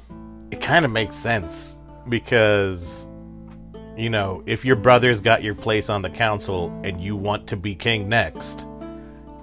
it 0.55 0.61
kind 0.61 0.85
of 0.85 0.91
makes 0.91 1.17
sense 1.17 1.75
because 2.07 3.09
you 3.97 4.09
know, 4.09 4.41
if 4.45 4.63
your 4.63 4.75
brother's 4.77 5.21
got 5.21 5.43
your 5.43 5.55
place 5.55 5.89
on 5.89 6.01
the 6.01 6.09
council 6.09 6.67
and 6.83 7.01
you 7.01 7.15
want 7.15 7.47
to 7.47 7.57
be 7.57 7.75
king 7.75 8.09
next, 8.09 8.65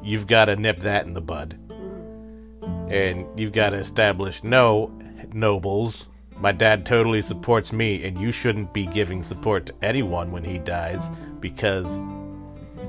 you've 0.03 0.27
got 0.27 0.47
to 0.47 0.57
nip 0.57 0.81
that 0.81 1.07
in 1.07 1.13
the 1.13 1.21
bud. 1.21 1.59
And 2.91 3.27
you've 3.39 3.53
got 3.53 3.71
to 3.71 3.79
establish 3.79 4.45
no 4.45 4.91
nobles. 5.33 6.09
My 6.37 6.53
dad 6.53 6.85
totally 6.85 7.23
supports 7.23 7.73
me, 7.73 8.05
and 8.05 8.19
you 8.19 8.31
shouldn't 8.31 8.75
be 8.75 8.87
giving 8.87 9.23
support 9.23 9.67
to 9.67 9.75
anyone 9.81 10.31
when 10.31 10.45
he 10.45 10.59
dies 10.59 11.11
because 11.41 12.03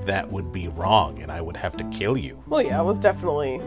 that 0.06 0.30
would 0.30 0.52
be 0.52 0.68
wrong, 0.68 1.22
and 1.22 1.32
I 1.32 1.40
would 1.40 1.56
have 1.56 1.78
to 1.78 1.84
kill 1.86 2.18
you. 2.18 2.44
Well, 2.48 2.62
yeah, 2.62 2.82
it 2.82 2.84
was 2.84 3.00
definitely. 3.00 3.62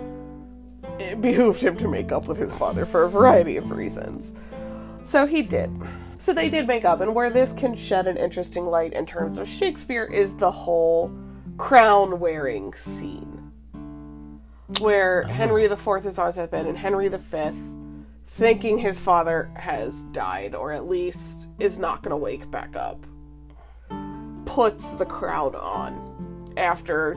It 0.99 1.21
behooved 1.21 1.61
him 1.61 1.77
to 1.79 1.89
make 1.89 2.11
up 2.11 2.27
with 2.27 2.39
his 2.39 2.53
father 2.55 2.87
for 2.87 3.05
a 3.05 3.09
variety 3.09 3.57
of 3.57 3.71
reasons. 3.71 4.33
So 5.05 5.27
he 5.27 5.43
did. 5.43 5.71
So 6.19 6.33
they 6.33 6.49
did 6.49 6.67
make 6.67 6.85
up, 6.85 7.01
and 7.01 7.15
where 7.15 7.31
this 7.31 7.53
can 7.53 7.77
shed 7.77 8.07
an 8.07 8.17
interesting 8.17 8.67
light 8.67 8.95
in 8.95 9.05
terms 9.05 9.39
of 9.39 9.47
Shakespeare 9.47 10.05
is 10.05 10.37
the 10.37 10.51
whole 10.51 11.13
crown 11.59 12.19
wearing 12.19 12.73
scene. 12.75 13.53
Where 14.81 15.25
oh. 15.25 15.29
Henry 15.29 15.65
IV 15.67 16.07
is 16.07 16.19
always 16.19 16.37
been, 16.37 16.67
and 16.67 16.79
Henry 16.79 17.09
V 17.09 17.51
thinking 18.27 18.79
his 18.79 18.99
father 18.99 19.51
has 19.55 20.05
died, 20.05 20.55
or 20.55 20.73
at 20.73 20.89
least 20.89 21.47
is 21.59 21.79
not 21.79 22.03
going 22.03 22.11
to 22.11 22.17
wake 22.17 22.51
back 22.51 22.75
up, 22.75 23.07
puts 24.47 24.91
the 24.91 25.07
crown 25.07 25.55
on 25.55 26.55
after 26.57 27.17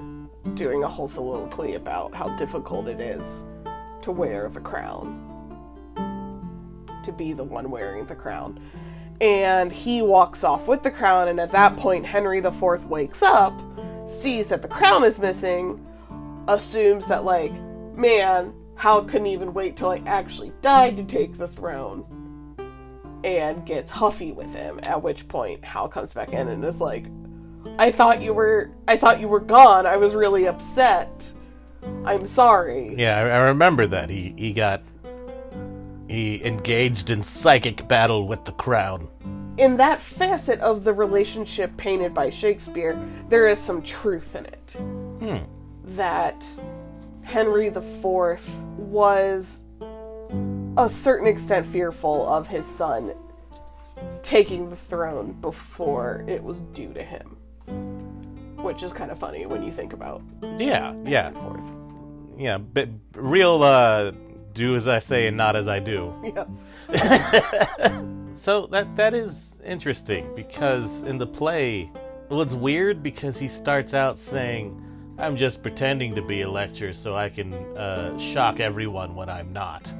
doing 0.53 0.83
a 0.83 0.87
whole 0.87 1.07
soliloquy 1.07 1.75
about 1.75 2.13
how 2.13 2.27
difficult 2.37 2.87
it 2.87 2.99
is 2.99 3.43
to 4.09 4.13
wear 4.13 4.49
the 4.49 4.59
crown, 4.59 5.05
to 7.03 7.11
be 7.11 7.31
the 7.31 7.43
one 7.43 7.69
wearing 7.69 8.05
the 8.07 8.15
crown. 8.15 8.59
And 9.21 9.71
he 9.71 10.01
walks 10.01 10.43
off 10.43 10.67
with 10.67 10.81
the 10.81 10.89
crown, 10.89 11.27
and 11.27 11.39
at 11.39 11.51
that 11.51 11.77
point, 11.77 12.05
Henry 12.05 12.39
IV 12.39 12.85
wakes 12.85 13.21
up, 13.21 13.53
sees 14.07 14.47
that 14.49 14.61
the 14.63 14.67
crown 14.67 15.03
is 15.03 15.19
missing, 15.19 15.85
assumes 16.47 17.05
that, 17.07 17.23
like, 17.23 17.53
man, 17.95 18.53
Hal 18.75 19.03
couldn't 19.03 19.27
even 19.27 19.53
wait 19.53 19.77
till 19.77 19.89
I 19.89 20.01
actually 20.07 20.53
died 20.61 20.97
to 20.97 21.03
take 21.03 21.37
the 21.37 21.47
throne, 21.47 22.05
and 23.23 23.65
gets 23.65 23.91
huffy 23.91 24.31
with 24.31 24.55
him. 24.55 24.79
At 24.83 25.03
which 25.03 25.27
point, 25.27 25.63
Hal 25.63 25.87
comes 25.89 26.13
back 26.13 26.33
in 26.33 26.47
and 26.47 26.63
is 26.65 26.81
like, 26.81 27.05
I 27.77 27.91
thought 27.91 28.21
you 28.21 28.33
were 28.33 28.71
I 28.87 28.95
thought 28.95 29.19
you 29.19 29.27
were 29.27 29.41
gone. 29.41 29.85
I 29.85 29.97
was 29.97 30.15
really 30.15 30.47
upset. 30.47 31.33
I'm 32.05 32.27
sorry. 32.27 32.95
Yeah, 32.97 33.17
I, 33.17 33.21
I 33.21 33.37
remember 33.47 33.87
that. 33.87 34.09
He 34.09 34.33
he 34.37 34.53
got 34.53 34.81
he 36.07 36.43
engaged 36.43 37.11
in 37.11 37.21
psychic 37.23 37.87
battle 37.87 38.27
with 38.27 38.45
the 38.45 38.51
crown. 38.53 39.07
In 39.57 39.77
that 39.77 40.01
facet 40.01 40.59
of 40.61 40.83
the 40.83 40.93
relationship 40.93 41.75
painted 41.77 42.13
by 42.13 42.29
Shakespeare, 42.29 42.97
there 43.27 43.47
is 43.47 43.59
some 43.59 43.81
truth 43.81 44.35
in 44.35 44.45
it. 44.45 44.77
Hmm. 45.19 45.37
That 45.95 46.45
Henry 47.23 47.67
IV 47.67 48.41
was 48.77 49.63
a 50.77 50.87
certain 50.89 51.27
extent 51.27 51.65
fearful 51.65 52.27
of 52.27 52.47
his 52.47 52.65
son 52.65 53.13
taking 54.23 54.69
the 54.69 54.75
throne 54.75 55.33
before 55.41 56.23
it 56.27 56.43
was 56.43 56.61
due 56.61 56.93
to 56.93 57.03
him. 57.03 57.38
Which 58.63 58.83
is 58.83 58.91
kind 58.93 59.11
of 59.11 59.17
funny 59.19 59.45
when 59.45 59.63
you 59.63 59.71
think 59.71 59.93
about 59.93 60.21
Yeah, 60.57 60.93
yeah, 61.05 61.31
fourth. 61.31 61.63
yeah. 62.37 62.57
But 62.57 62.89
real 63.15 63.63
uh, 63.63 64.11
do 64.53 64.75
as 64.75 64.87
I 64.87 64.99
say 64.99 65.27
and 65.27 65.37
not 65.37 65.55
as 65.55 65.67
I 65.67 65.79
do. 65.79 66.13
Yeah. 66.91 68.03
So 68.33 68.67
that 68.67 68.95
that 68.95 69.13
is 69.13 69.57
interesting 69.65 70.29
because 70.35 71.01
in 71.01 71.17
the 71.17 71.27
play, 71.27 71.91
well, 72.29 72.41
it's 72.41 72.53
weird 72.53 73.03
because 73.03 73.37
he 73.37 73.47
starts 73.47 73.93
out 73.93 74.17
saying, 74.17 74.81
"I'm 75.17 75.35
just 75.35 75.61
pretending 75.61 76.15
to 76.15 76.21
be 76.21 76.41
a 76.41 76.49
lecturer 76.49 76.93
so 76.93 77.15
I 77.15 77.29
can 77.29 77.53
uh, 77.77 78.17
shock 78.17 78.59
everyone 78.59 79.13
when 79.15 79.29
I'm 79.29 79.51
not," 79.51 79.91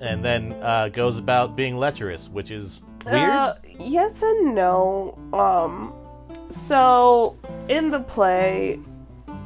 and 0.00 0.24
then 0.24 0.52
uh, 0.62 0.88
goes 0.88 1.18
about 1.18 1.56
being 1.56 1.76
lecherous, 1.76 2.28
which 2.28 2.50
is 2.50 2.80
weird. 3.04 3.28
Uh, 3.30 3.54
yes 3.80 4.22
and 4.22 4.54
no. 4.54 5.18
Um, 5.32 5.92
so 6.50 7.36
in 7.68 7.90
the 7.90 8.00
play, 8.00 8.80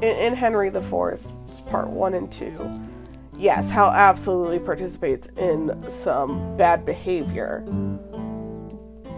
in, 0.00 0.16
in 0.16 0.34
Henry 0.34 0.68
IV, 0.68 1.26
part 1.66 1.88
one 1.88 2.14
and 2.14 2.30
two, 2.30 2.56
yes, 3.36 3.70
Hal 3.70 3.90
absolutely 3.90 4.58
participates 4.58 5.26
in 5.36 5.88
some 5.88 6.56
bad 6.56 6.84
behavior, 6.84 7.60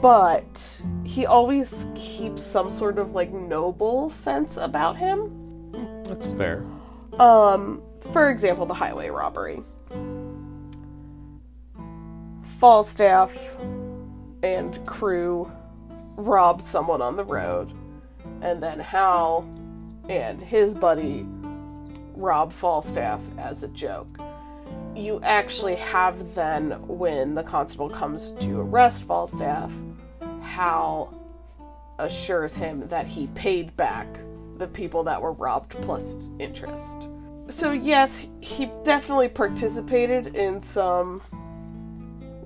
but 0.01 0.79
he 1.05 1.27
always 1.27 1.87
keeps 1.95 2.43
some 2.43 2.71
sort 2.71 2.99
of 2.99 3.13
like 3.13 3.33
noble 3.33 4.11
sense 4.11 4.57
about 4.57 4.97
him. 4.97 5.31
That's 6.05 6.31
fair. 6.33 6.65
Um, 7.19 7.83
for 8.13 8.31
example, 8.31 8.67
the 8.67 8.75
highway 8.75 9.09
robbery. 9.09 9.63
Falstaff 12.59 13.37
and 14.43 14.85
crew 14.87 15.51
robbed 16.17 16.63
someone 16.63 17.03
on 17.03 17.17
the 17.17 17.25
road, 17.25 17.73
and 18.41 18.63
then 18.63 18.79
Hal 18.79 19.49
and 20.09 20.41
his 20.41 20.75
buddy 20.75 21.27
rob 22.15 22.53
Falstaff 22.53 23.21
as 23.39 23.63
a 23.63 23.69
joke. 23.69 24.19
You 24.95 25.21
actually 25.23 25.75
have 25.77 26.35
then, 26.35 26.73
when 26.87 27.35
the 27.35 27.43
constable 27.43 27.91
comes 27.91 28.33
to 28.41 28.61
arrest 28.61 29.05
Falstaff, 29.05 29.73
Hal 30.43 31.13
assures 31.99 32.55
him 32.55 32.87
that 32.89 33.07
he 33.07 33.27
paid 33.29 33.77
back 33.77 34.07
the 34.59 34.69
people 34.69 35.03
that 35.05 35.21
were 35.21 35.33
robbed 35.33 35.71
plus 35.83 36.29
interest. 36.39 37.09
So, 37.49 37.73
yes, 37.73 38.27
he 38.41 38.71
definitely 38.85 39.29
participated 39.29 40.29
in 40.37 40.63
some 40.63 41.23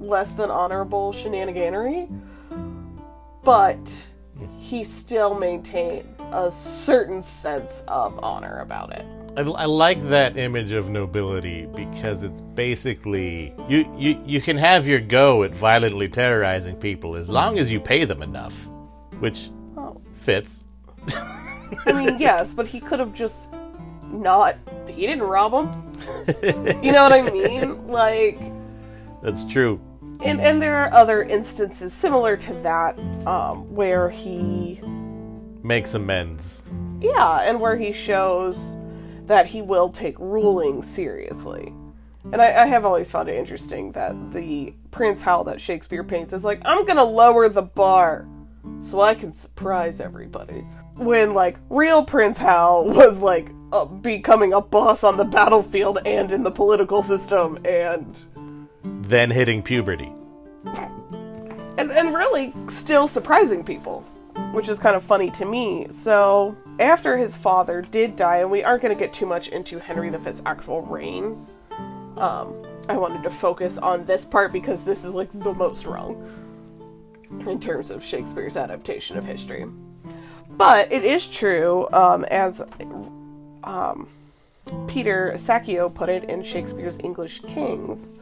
less 0.00 0.30
than 0.30 0.50
honorable 0.50 1.12
shenaniganery, 1.12 2.08
but 3.48 4.08
he 4.58 4.84
still 4.84 5.34
maintained 5.34 6.04
a 6.32 6.50
certain 6.50 7.22
sense 7.22 7.82
of 7.88 8.18
honor 8.22 8.60
about 8.60 8.92
it. 8.92 9.06
I, 9.38 9.40
I 9.40 9.64
like 9.64 10.06
that 10.10 10.36
image 10.36 10.72
of 10.72 10.90
nobility 10.90 11.64
because 11.64 12.22
it's 12.22 12.42
basically 12.42 13.54
you, 13.66 13.90
you 13.96 14.20
you 14.26 14.42
can 14.42 14.58
have 14.58 14.86
your 14.86 15.00
go 15.00 15.44
at 15.44 15.54
violently 15.54 16.08
terrorizing 16.10 16.76
people 16.76 17.16
as 17.16 17.30
long 17.30 17.58
as 17.58 17.72
you 17.72 17.80
pay 17.80 18.04
them 18.04 18.20
enough, 18.22 18.68
which 19.18 19.48
Oh. 19.78 19.98
fits. 20.12 20.64
I 21.86 21.92
mean, 21.92 22.18
yes, 22.28 22.52
but 22.52 22.66
he 22.66 22.80
could 22.80 23.00
have 23.00 23.14
just 23.14 23.48
not. 24.12 24.56
He 24.88 25.06
didn't 25.06 25.22
rob 25.22 25.52
them. 25.52 25.68
You 26.82 26.92
know 26.92 27.02
what 27.04 27.12
I 27.12 27.22
mean? 27.22 27.86
Like, 27.88 28.38
That's 29.22 29.46
true. 29.46 29.80
And 30.24 30.40
and 30.40 30.60
there 30.62 30.76
are 30.76 30.92
other 30.92 31.22
instances 31.22 31.92
similar 31.92 32.36
to 32.36 32.54
that, 32.54 32.98
um, 33.26 33.72
where 33.74 34.08
he, 34.10 34.80
Makes 35.62 35.94
amends. 35.94 36.62
yeah, 37.00 37.40
and 37.42 37.60
where 37.60 37.76
he 37.76 37.92
shows 37.92 38.76
that 39.26 39.46
he 39.46 39.60
will 39.62 39.90
take 39.90 40.18
ruling 40.18 40.82
seriously. 40.82 41.72
And 42.32 42.42
I, 42.42 42.62
I 42.62 42.66
have 42.66 42.84
always 42.84 43.10
found 43.10 43.28
it 43.28 43.36
interesting 43.36 43.92
that 43.92 44.32
the 44.32 44.74
Prince 44.90 45.22
Hal 45.22 45.44
that 45.44 45.60
Shakespeare 45.60 46.04
paints 46.04 46.32
is 46.32 46.44
like, 46.44 46.60
I'm 46.64 46.84
gonna 46.84 47.04
lower 47.04 47.48
the 47.48 47.62
bar 47.62 48.26
so 48.80 49.00
I 49.00 49.14
can 49.14 49.32
surprise 49.32 50.00
everybody. 50.00 50.60
When, 50.94 51.32
like, 51.32 51.58
real 51.70 52.04
Prince 52.04 52.38
Hal 52.38 52.84
was, 52.86 53.20
like, 53.20 53.50
uh, 53.72 53.84
becoming 53.84 54.52
a 54.52 54.60
boss 54.60 55.04
on 55.04 55.16
the 55.16 55.24
battlefield 55.24 55.98
and 56.04 56.32
in 56.32 56.42
the 56.42 56.50
political 56.50 57.02
system 57.02 57.58
and 57.64 58.24
Then 59.02 59.30
hitting 59.30 59.62
puberty. 59.62 60.12
and, 61.78 61.90
and 61.90 62.14
really 62.14 62.52
still 62.68 63.08
surprising 63.08 63.64
people, 63.64 64.02
which 64.52 64.68
is 64.68 64.78
kind 64.78 64.96
of 64.96 65.02
funny 65.02 65.30
to 65.32 65.44
me. 65.44 65.86
So, 65.90 66.56
after 66.78 67.16
his 67.16 67.36
father 67.36 67.82
did 67.82 68.16
die, 68.16 68.38
and 68.38 68.50
we 68.50 68.64
aren't 68.64 68.82
going 68.82 68.94
to 68.94 68.98
get 68.98 69.12
too 69.12 69.26
much 69.26 69.48
into 69.48 69.78
Henry 69.78 70.10
V's 70.10 70.42
actual 70.44 70.82
reign, 70.82 71.46
um, 72.16 72.62
I 72.88 72.96
wanted 72.96 73.22
to 73.22 73.30
focus 73.30 73.78
on 73.78 74.04
this 74.06 74.24
part 74.24 74.52
because 74.52 74.82
this 74.82 75.04
is 75.04 75.14
like 75.14 75.30
the 75.32 75.54
most 75.54 75.86
wrong 75.86 76.28
in 77.46 77.60
terms 77.60 77.90
of 77.90 78.02
Shakespeare's 78.02 78.56
adaptation 78.56 79.16
of 79.16 79.24
history. 79.24 79.66
But 80.50 80.90
it 80.90 81.04
is 81.04 81.28
true, 81.28 81.88
um, 81.92 82.24
as 82.24 82.62
um, 83.62 84.08
Peter 84.86 85.32
Saccio 85.36 85.88
put 85.94 86.08
it 86.08 86.24
in 86.24 86.42
Shakespeare's 86.42 86.98
English 87.04 87.40
Kings. 87.40 88.16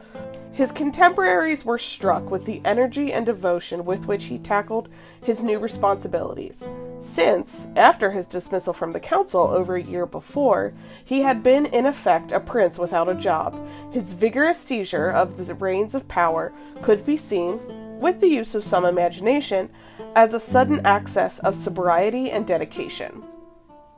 His 0.57 0.71
contemporaries 0.71 1.63
were 1.63 1.77
struck 1.77 2.31
with 2.31 2.45
the 2.45 2.63
energy 2.65 3.13
and 3.13 3.27
devotion 3.27 3.85
with 3.85 4.07
which 4.07 4.25
he 4.25 4.39
tackled 4.39 4.89
his 5.23 5.43
new 5.43 5.59
responsibilities, 5.59 6.67
since, 6.97 7.67
after 7.75 8.09
his 8.09 8.25
dismissal 8.25 8.73
from 8.73 8.91
the 8.91 8.99
council 8.99 9.41
over 9.41 9.75
a 9.75 9.83
year 9.83 10.07
before, 10.07 10.73
he 11.05 11.21
had 11.21 11.43
been 11.43 11.67
in 11.67 11.85
effect 11.85 12.31
a 12.31 12.39
prince 12.39 12.79
without 12.79 13.07
a 13.07 13.13
job. 13.13 13.55
His 13.91 14.13
vigorous 14.13 14.57
seizure 14.57 15.11
of 15.11 15.45
the 15.45 15.53
reins 15.53 15.93
of 15.93 16.07
power 16.07 16.51
could 16.81 17.05
be 17.05 17.17
seen, 17.17 17.59
with 17.99 18.19
the 18.19 18.27
use 18.27 18.55
of 18.55 18.63
some 18.63 18.83
imagination, 18.83 19.69
as 20.15 20.33
a 20.33 20.39
sudden 20.39 20.83
access 20.83 21.37
of 21.37 21.55
sobriety 21.55 22.31
and 22.31 22.47
dedication 22.47 23.23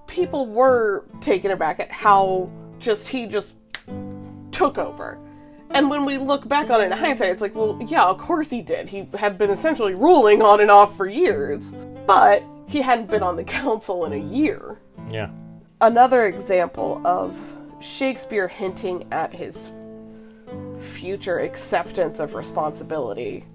people 0.10 0.48
were 0.48 1.06
taken 1.22 1.52
aback 1.52 1.80
at 1.80 1.92
how 1.92 2.50
just 2.80 3.08
he 3.08 3.28
just 3.28 3.56
took 4.52 4.80
over. 4.80 5.20
And 5.72 5.90
when 5.90 6.04
we 6.06 6.18
look 6.18 6.48
back 6.48 6.70
on 6.70 6.82
it 6.82 6.86
in 6.86 6.92
hindsight, 6.92 7.30
it's 7.30 7.42
like, 7.42 7.56
well, 7.56 7.80
yeah, 7.86 8.04
of 8.06 8.18
course 8.18 8.50
he 8.50 8.62
did. 8.62 8.90
He 8.90 9.08
had 9.18 9.38
been 9.38 9.50
essentially 9.52 9.94
ruling 9.94 10.42
on 10.42 10.62
and 10.62 10.72
off 10.72 10.98
for 10.98 11.08
years, 11.08 11.74
but 12.08 12.44
he 12.68 12.82
hadn't 12.82 13.10
been 13.10 13.24
on 13.24 13.36
the 13.36 13.44
council 13.44 14.06
in 14.06 14.14
a 14.14 14.18
year. 14.18 14.80
Yeah. 15.12 15.30
Another 15.82 16.26
example 16.26 17.02
of 17.06 17.38
Shakespeare 17.82 18.48
hinting 18.48 19.08
at 19.14 19.34
his 19.34 19.70
future 20.80 21.40
acceptance 21.40 22.20
of 22.20 22.34
responsibility 22.34 23.46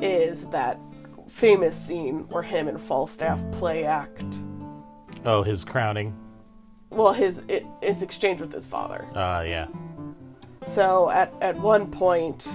is 0.00 0.44
that 0.46 0.78
famous 1.28 1.76
scene 1.76 2.28
where 2.28 2.42
him 2.42 2.68
and 2.68 2.80
Falstaff 2.80 3.40
play 3.52 3.84
act 3.84 4.38
Oh, 5.24 5.42
his 5.42 5.64
crowning. 5.64 6.14
well 6.90 7.12
his 7.12 7.40
it, 7.48 7.64
his 7.82 8.02
exchange 8.02 8.40
with 8.40 8.52
his 8.52 8.66
father 8.66 9.04
Uh, 9.14 9.42
yeah. 9.46 9.66
So 10.66 11.08
at, 11.10 11.32
at 11.40 11.56
one 11.56 11.90
point, 11.90 12.48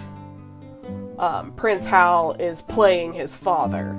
um, 1.17 1.53
Prince 1.53 1.85
Hal 1.85 2.33
is 2.33 2.61
playing 2.61 3.13
his 3.13 3.35
father, 3.35 3.95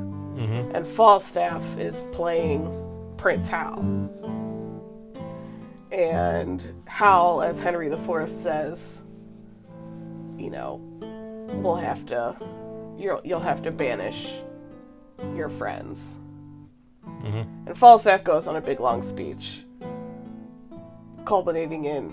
and 0.75 0.87
Falstaff 0.87 1.63
is 1.79 2.03
playing 2.13 3.15
Prince 3.17 3.49
Hal. 3.49 3.79
And 5.91 6.83
Hal, 6.87 7.43
as 7.43 7.61
Henry 7.61 7.91
IV 7.91 8.29
says, 8.29 9.03
you 10.37 10.51
know, 10.51 10.77
we'll 11.63 11.77
have 11.77 12.05
to, 12.07 12.37
you'll, 12.99 13.21
you'll 13.25 13.41
have 13.41 13.63
to 13.63 13.71
banish 13.71 14.41
your 15.35 15.49
friends. 15.49 16.19
And 17.67 17.79
Falstaff 17.79 18.25
goes 18.25 18.47
on 18.47 18.57
a 18.57 18.61
big 18.61 18.81
long 18.81 19.03
speech, 19.03 19.65
culminating 21.25 21.85
in 21.85 22.13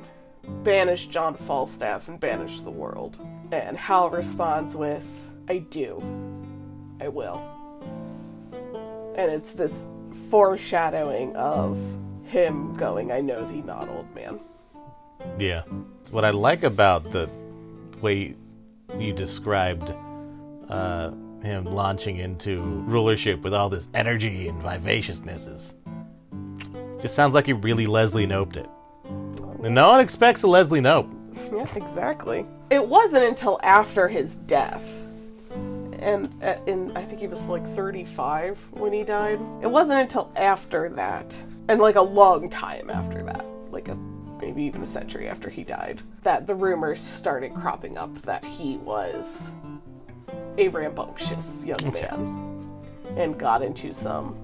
banish 0.63 1.07
John 1.07 1.35
Falstaff 1.35 2.07
and 2.07 2.19
banish 2.19 2.61
the 2.61 2.71
world. 2.71 3.17
And 3.51 3.77
Hal 3.77 4.09
responds 4.09 4.75
with, 4.75 5.29
I 5.47 5.59
do. 5.59 6.01
I 7.01 7.07
will. 7.07 7.41
And 9.15 9.31
it's 9.31 9.51
this 9.51 9.87
foreshadowing 10.29 11.35
of 11.35 11.77
him 12.23 12.73
going, 12.75 13.11
I 13.11 13.21
know 13.21 13.45
thee 13.45 13.61
not, 13.61 13.89
old 13.89 14.13
man. 14.13 14.39
Yeah. 15.37 15.63
What 16.11 16.25
I 16.25 16.29
like 16.29 16.63
about 16.63 17.11
the 17.11 17.29
way 18.01 18.35
you 18.97 19.13
described 19.13 19.93
uh, 20.69 21.11
him 21.41 21.65
launching 21.65 22.17
into 22.17 22.59
rulership 22.59 23.41
with 23.41 23.53
all 23.53 23.69
this 23.69 23.89
energy 23.93 24.47
and 24.47 24.61
vivaciousness 24.61 25.47
is 25.47 25.75
just 27.01 27.15
sounds 27.15 27.33
like 27.33 27.45
he 27.45 27.53
really 27.53 27.87
Leslie 27.87 28.25
Knoped 28.25 28.57
it. 28.57 28.69
And 29.63 29.75
no 29.75 29.89
one 29.89 29.99
expects 29.99 30.43
a 30.43 30.47
Leslie 30.47 30.79
Knope. 30.79 31.13
Yeah, 31.51 31.67
exactly. 31.75 32.45
It 32.69 32.87
wasn't 32.87 33.25
until 33.25 33.59
after 33.61 34.07
his 34.07 34.37
death, 34.37 34.87
and 35.99 36.29
at, 36.41 36.65
in 36.67 36.95
I 36.95 37.03
think 37.03 37.19
he 37.19 37.27
was 37.27 37.45
like 37.45 37.67
35 37.75 38.57
when 38.71 38.93
he 38.93 39.03
died. 39.03 39.39
It 39.61 39.69
wasn't 39.69 39.99
until 39.99 40.31
after 40.35 40.89
that, 40.89 41.35
and 41.67 41.79
like 41.81 41.95
a 41.95 42.01
long 42.01 42.49
time 42.49 42.89
after 42.89 43.21
that, 43.23 43.45
like 43.69 43.89
a 43.89 43.95
maybe 44.39 44.63
even 44.63 44.81
a 44.81 44.87
century 44.87 45.27
after 45.27 45.49
he 45.49 45.63
died, 45.63 46.01
that 46.23 46.47
the 46.47 46.55
rumors 46.55 47.01
started 47.01 47.53
cropping 47.53 47.97
up 47.97 48.13
that 48.21 48.45
he 48.45 48.77
was 48.77 49.51
a 50.57 50.69
rambunctious 50.69 51.65
young 51.65 51.91
man 51.91 52.79
and 53.17 53.37
got 53.37 53.61
into 53.61 53.93
some 53.93 54.37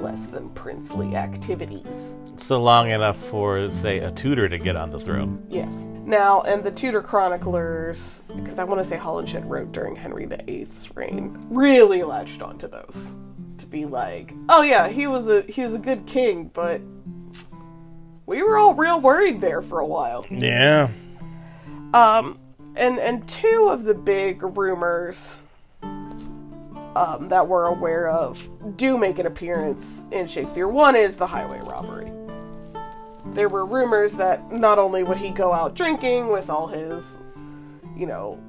less 0.00 0.26
than 0.26 0.48
princely 0.50 1.16
activities. 1.16 2.16
So 2.36 2.62
long 2.62 2.90
enough 2.90 3.16
for, 3.16 3.68
say, 3.70 3.98
a 3.98 4.10
Tudor 4.10 4.48
to 4.48 4.58
get 4.58 4.76
on 4.76 4.90
the 4.90 5.00
throne. 5.00 5.44
Yes. 5.48 5.72
Now, 6.04 6.42
and 6.42 6.64
the 6.64 6.70
Tudor 6.70 7.02
chroniclers, 7.02 8.22
because 8.34 8.58
I 8.58 8.64
want 8.64 8.80
to 8.80 8.84
say 8.84 8.96
Holinshed 8.96 9.46
wrote 9.48 9.72
during 9.72 9.94
Henry 9.94 10.24
VIII's 10.24 10.88
reign, 10.94 11.36
really 11.50 12.02
latched 12.02 12.42
onto 12.42 12.68
those 12.68 13.14
to 13.58 13.66
be 13.66 13.84
like, 13.84 14.32
oh 14.48 14.62
yeah, 14.62 14.88
he 14.88 15.06
was 15.06 15.28
a 15.28 15.42
he 15.42 15.62
was 15.62 15.74
a 15.74 15.78
good 15.78 16.06
king, 16.06 16.50
but 16.54 16.80
we 18.26 18.42
were 18.42 18.56
all 18.56 18.74
real 18.74 19.00
worried 19.00 19.40
there 19.40 19.62
for 19.62 19.80
a 19.80 19.86
while. 19.86 20.24
Yeah. 20.30 20.88
Um, 21.92 22.38
and 22.76 22.98
and 22.98 23.26
two 23.28 23.68
of 23.70 23.84
the 23.84 23.94
big 23.94 24.42
rumors 24.42 25.42
um, 26.98 27.28
that 27.28 27.46
we're 27.46 27.66
aware 27.66 28.08
of 28.08 28.48
do 28.76 28.98
make 28.98 29.20
an 29.20 29.26
appearance 29.26 30.02
in 30.10 30.26
Shakespeare. 30.26 30.66
One 30.66 30.96
is 30.96 31.16
the 31.16 31.28
highway 31.28 31.60
robbery. 31.60 32.12
There 33.34 33.48
were 33.48 33.64
rumors 33.64 34.14
that 34.14 34.50
not 34.50 34.80
only 34.80 35.04
would 35.04 35.18
he 35.18 35.30
go 35.30 35.52
out 35.52 35.74
drinking 35.74 36.28
with 36.28 36.50
all 36.50 36.66
his, 36.66 37.18
you 37.96 38.06
know, 38.06 38.42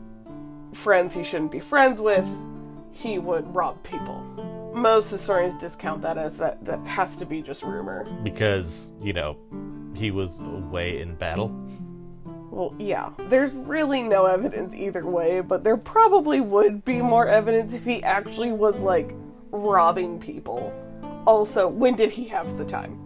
friends 0.74 1.14
he 1.14 1.24
shouldn't 1.24 1.52
be 1.52 1.60
friends 1.60 2.02
with, 2.02 2.28
he 2.92 3.20
would 3.20 3.54
rob 3.54 3.82
people. 3.84 4.20
Most 4.74 5.12
historians 5.12 5.56
discount 5.56 6.02
that 6.02 6.18
as 6.18 6.38
that 6.38 6.64
that 6.66 6.80
has 6.88 7.18
to 7.18 7.26
be 7.26 7.44
just 7.44 7.62
rumor. 7.62 8.06
Because, 8.24 8.94
you 9.00 9.14
know, 9.14 9.38
he 9.94 10.10
was 10.10 10.40
away 10.40 11.02
in 11.02 11.16
battle. 11.16 11.50
Well, 12.52 12.74
yeah, 12.80 13.12
there's 13.30 13.52
really 13.54 14.02
no 14.02 14.26
evidence 14.26 14.74
either 14.76 15.06
way, 15.06 15.42
but 15.42 15.64
there 15.64 15.78
probably 15.78 16.42
would 16.42 16.84
be 16.84 17.02
more 17.02 17.28
evidence 17.28 17.74
if 17.74 17.86
he 17.86 18.04
actually 18.04 18.52
was 18.52 18.80
like 18.80 19.14
robbing 19.52 20.20
people. 20.20 20.74
Also, 21.26 21.68
when 21.68 21.96
did 21.96 22.12
he 22.12 22.26
have 22.26 22.58
the 22.58 22.66
time? 22.66 23.00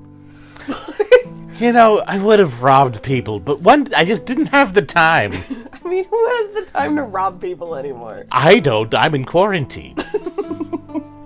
You 1.60 1.72
know, 1.72 2.00
I 2.08 2.18
would 2.18 2.40
have 2.40 2.64
robbed 2.64 3.04
people, 3.04 3.40
but 3.40 3.62
one, 3.62 3.88
I 3.96 4.06
just 4.06 4.26
didn't 4.26 4.48
have 4.48 4.74
the 4.74 4.82
time. 4.82 5.32
I 5.72 5.88
mean, 5.88 6.04
who 6.04 6.28
has 6.28 6.56
the 6.56 6.72
time 6.72 6.96
to 6.96 7.04
rob 7.04 7.40
people 7.40 7.76
anymore? 7.76 8.26
I 8.32 8.58
don't. 8.58 8.94
I'm 8.96 9.14
in 9.16 9.24
quarantine. 9.24 9.96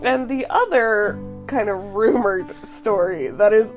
And 0.03 0.29
the 0.29 0.45
other 0.49 1.19
kind 1.47 1.67
of 1.67 1.95
rumored 1.95 2.55
story 2.65 3.27
that 3.27 3.51
is 3.51 3.71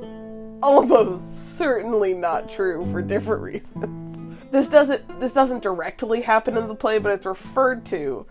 almost 0.63 1.57
certainly 1.57 2.15
not 2.15 2.51
true 2.51 2.91
for 2.93 3.03
different 3.03 3.43
reasons. 3.43 4.29
This 4.51 4.69
doesn't 4.69 5.21
this 5.21 5.33
doesn't 5.33 5.63
directly 5.63 6.23
happen 6.23 6.57
in 6.57 6.69
the 6.69 6.75
play, 6.75 6.99
but 6.99 7.13
it's 7.13 7.27
referred 7.27 7.85
to. 7.87 8.27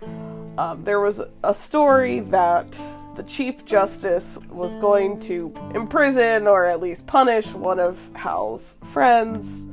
Um, 0.57 0.83
there 0.83 0.99
was 0.99 1.21
a 1.43 1.53
story 1.53 2.19
that 2.19 2.79
the 3.15 3.23
chief 3.23 3.65
justice 3.65 4.37
was 4.49 4.75
going 4.77 5.19
to 5.19 5.53
imprison 5.73 6.47
or 6.47 6.65
at 6.65 6.79
least 6.79 7.05
punish 7.07 7.47
one 7.53 7.79
of 7.79 8.09
Hal's 8.15 8.77
friends. 8.91 9.67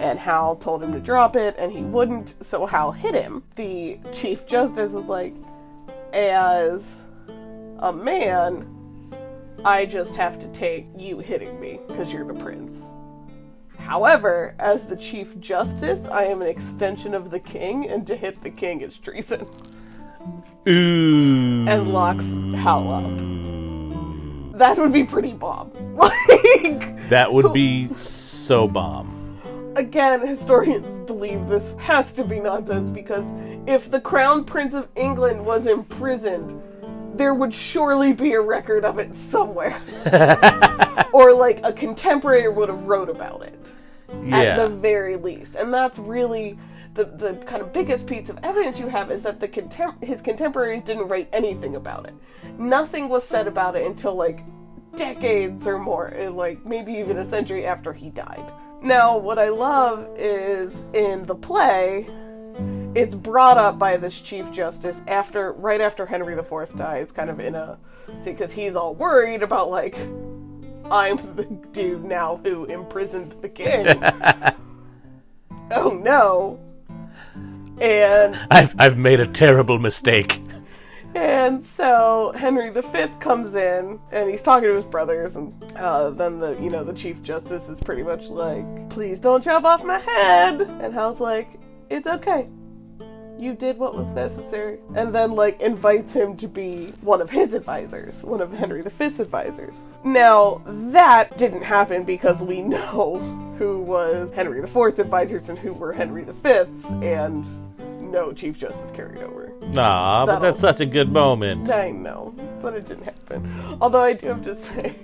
And 0.00 0.18
Hal 0.18 0.56
told 0.56 0.82
him 0.82 0.92
to 0.92 1.00
drop 1.00 1.36
it, 1.36 1.54
and 1.58 1.70
he 1.70 1.82
wouldn't, 1.82 2.34
so 2.44 2.66
Hal 2.66 2.92
hit 2.92 3.14
him. 3.14 3.44
The 3.54 3.98
Chief 4.12 4.46
Justice 4.46 4.92
was 4.92 5.06
like, 5.06 5.34
As 6.12 7.04
a 7.78 7.92
man, 7.92 8.66
I 9.64 9.86
just 9.86 10.16
have 10.16 10.38
to 10.40 10.48
take 10.48 10.86
you 10.96 11.18
hitting 11.20 11.60
me 11.60 11.80
because 11.86 12.12
you're 12.12 12.26
the 12.26 12.34
prince. 12.34 12.92
However, 13.78 14.54
as 14.58 14.84
the 14.86 14.96
Chief 14.96 15.38
Justice, 15.40 16.06
I 16.06 16.24
am 16.24 16.40
an 16.42 16.48
extension 16.48 17.14
of 17.14 17.30
the 17.30 17.40
king, 17.40 17.88
and 17.88 18.06
to 18.06 18.16
hit 18.16 18.42
the 18.42 18.50
king 18.50 18.80
is 18.80 18.96
treason. 18.98 19.46
Ooh. 20.68 21.66
And 21.68 21.92
locks 21.92 22.26
Hal 22.54 22.92
up. 22.92 24.58
That 24.58 24.78
would 24.78 24.92
be 24.92 25.04
pretty 25.04 25.32
bomb. 25.32 25.70
Like, 26.62 27.08
That 27.10 27.32
would 27.32 27.52
be 27.52 27.92
so 27.94 28.68
bomb. 28.68 29.38
again, 29.76 30.26
historians 30.26 30.98
believe 31.00 31.48
this 31.48 31.76
has 31.78 32.12
to 32.14 32.24
be 32.24 32.38
nonsense 32.40 32.88
because 32.90 33.32
if 33.66 33.90
the 33.90 34.00
Crown 34.00 34.44
Prince 34.44 34.74
of 34.74 34.88
England 34.96 35.44
was 35.44 35.66
imprisoned, 35.66 36.62
there 37.14 37.34
would 37.34 37.54
surely 37.54 38.12
be 38.12 38.32
a 38.32 38.40
record 38.40 38.84
of 38.84 38.98
it 38.98 39.14
somewhere. 39.14 39.80
or 41.12 41.32
like 41.32 41.60
a 41.64 41.72
contemporary 41.72 42.48
would 42.48 42.68
have 42.68 42.84
wrote 42.84 43.08
about 43.08 43.42
it 43.42 43.58
at 44.30 44.56
the 44.56 44.68
very 44.68 45.16
least. 45.16 45.54
And 45.54 45.72
that's 45.72 45.98
really 45.98 46.58
the, 46.94 47.04
the 47.04 47.34
kind 47.46 47.62
of 47.62 47.72
biggest 47.72 48.06
piece 48.06 48.28
of 48.28 48.38
evidence 48.42 48.78
you 48.78 48.88
have 48.88 49.10
is 49.10 49.22
that 49.22 49.40
the 49.40 49.48
contem- 49.48 50.02
his 50.02 50.20
contemporaries 50.20 50.82
didn't 50.82 51.08
write 51.08 51.28
anything 51.32 51.76
about 51.76 52.06
it. 52.06 52.14
Nothing 52.58 53.08
was 53.08 53.26
said 53.26 53.46
about 53.46 53.76
it 53.76 53.86
until 53.86 54.14
like 54.14 54.44
decades 54.96 55.66
or 55.66 55.78
more, 55.78 56.12
eh, 56.14 56.28
like 56.28 56.64
maybe 56.66 56.92
even 56.92 57.18
a 57.18 57.24
century 57.24 57.66
after 57.66 57.92
he 57.92 58.10
died. 58.10 58.42
Now, 58.82 59.16
what 59.16 59.38
I 59.38 59.48
love 59.48 60.08
is 60.16 60.84
in 60.92 61.24
the 61.24 61.34
play, 61.34 62.06
it's 62.94 63.14
brought 63.14 63.58
up 63.58 63.78
by 63.78 63.96
this 63.96 64.20
chief 64.20 64.50
justice 64.52 65.02
after 65.06 65.52
right 65.52 65.80
after 65.80 66.06
Henry 66.06 66.34
IV 66.34 66.76
dies, 66.76 67.12
kind 67.12 67.30
of 67.30 67.40
in 67.40 67.54
a 67.54 67.78
because 68.24 68.52
he's 68.52 68.76
all 68.76 68.94
worried 68.94 69.42
about 69.42 69.70
like 69.70 69.96
I'm 70.90 71.16
the 71.36 71.44
dude 71.72 72.04
now 72.04 72.40
who 72.44 72.64
imprisoned 72.66 73.34
the 73.40 73.48
king. 73.48 73.86
oh 75.70 75.90
no. 75.90 76.60
And 77.80 78.38
I've, 78.50 78.74
I've 78.78 78.98
made 78.98 79.20
a 79.20 79.26
terrible 79.26 79.78
mistake. 79.78 80.40
and 81.14 81.62
so 81.62 82.32
Henry 82.36 82.70
V 82.70 82.82
comes 83.20 83.54
in 83.54 83.98
and 84.12 84.30
he's 84.30 84.42
talking 84.42 84.68
to 84.68 84.74
his 84.74 84.84
brothers 84.84 85.36
and 85.36 85.52
uh, 85.76 86.10
then 86.10 86.38
the 86.38 86.52
you 86.60 86.70
know 86.70 86.84
the 86.84 86.92
chief 86.92 87.22
justice 87.22 87.68
is 87.68 87.80
pretty 87.80 88.02
much 88.02 88.28
like 88.28 88.64
please 88.90 89.18
don't 89.18 89.42
chop 89.42 89.64
off 89.64 89.84
my 89.84 89.98
head 89.98 90.62
and 90.62 90.92
Hal's 90.94 91.20
like 91.20 91.58
it's 91.92 92.06
okay 92.06 92.48
you 93.38 93.54
did 93.54 93.78
what 93.78 93.96
was 93.96 94.08
necessary 94.10 94.78
and 94.94 95.14
then 95.14 95.32
like 95.32 95.60
invites 95.60 96.12
him 96.12 96.36
to 96.36 96.46
be 96.46 96.86
one 97.00 97.20
of 97.20 97.30
his 97.30 97.54
advisors 97.54 98.22
one 98.24 98.40
of 98.40 98.52
henry 98.52 98.82
v's 98.82 99.20
advisors 99.20 99.82
now 100.04 100.62
that 100.66 101.36
didn't 101.36 101.62
happen 101.62 102.04
because 102.04 102.42
we 102.42 102.62
know 102.74 103.18
who 103.58 103.80
was 103.80 104.32
henry 104.32 104.60
iv's 104.60 104.98
advisors 104.98 105.48
and 105.48 105.58
who 105.58 105.72
were 105.72 105.92
henry 105.92 106.24
v's 106.24 106.86
and 107.02 107.46
no 108.12 108.32
chief 108.32 108.58
justice 108.58 108.90
carried 108.90 109.20
over 109.20 109.42
Nah, 109.68 110.26
but 110.26 110.40
that's 110.40 110.60
such 110.60 110.80
a 110.80 110.86
good 110.86 111.10
moment. 111.10 111.70
I 111.70 111.90
know, 111.90 112.34
but 112.60 112.74
it 112.74 112.86
didn't 112.86 113.04
happen. 113.04 113.50
Although 113.80 114.02
I 114.02 114.12
do 114.12 114.26
have 114.26 114.44
to 114.44 114.54
say, 114.56 114.96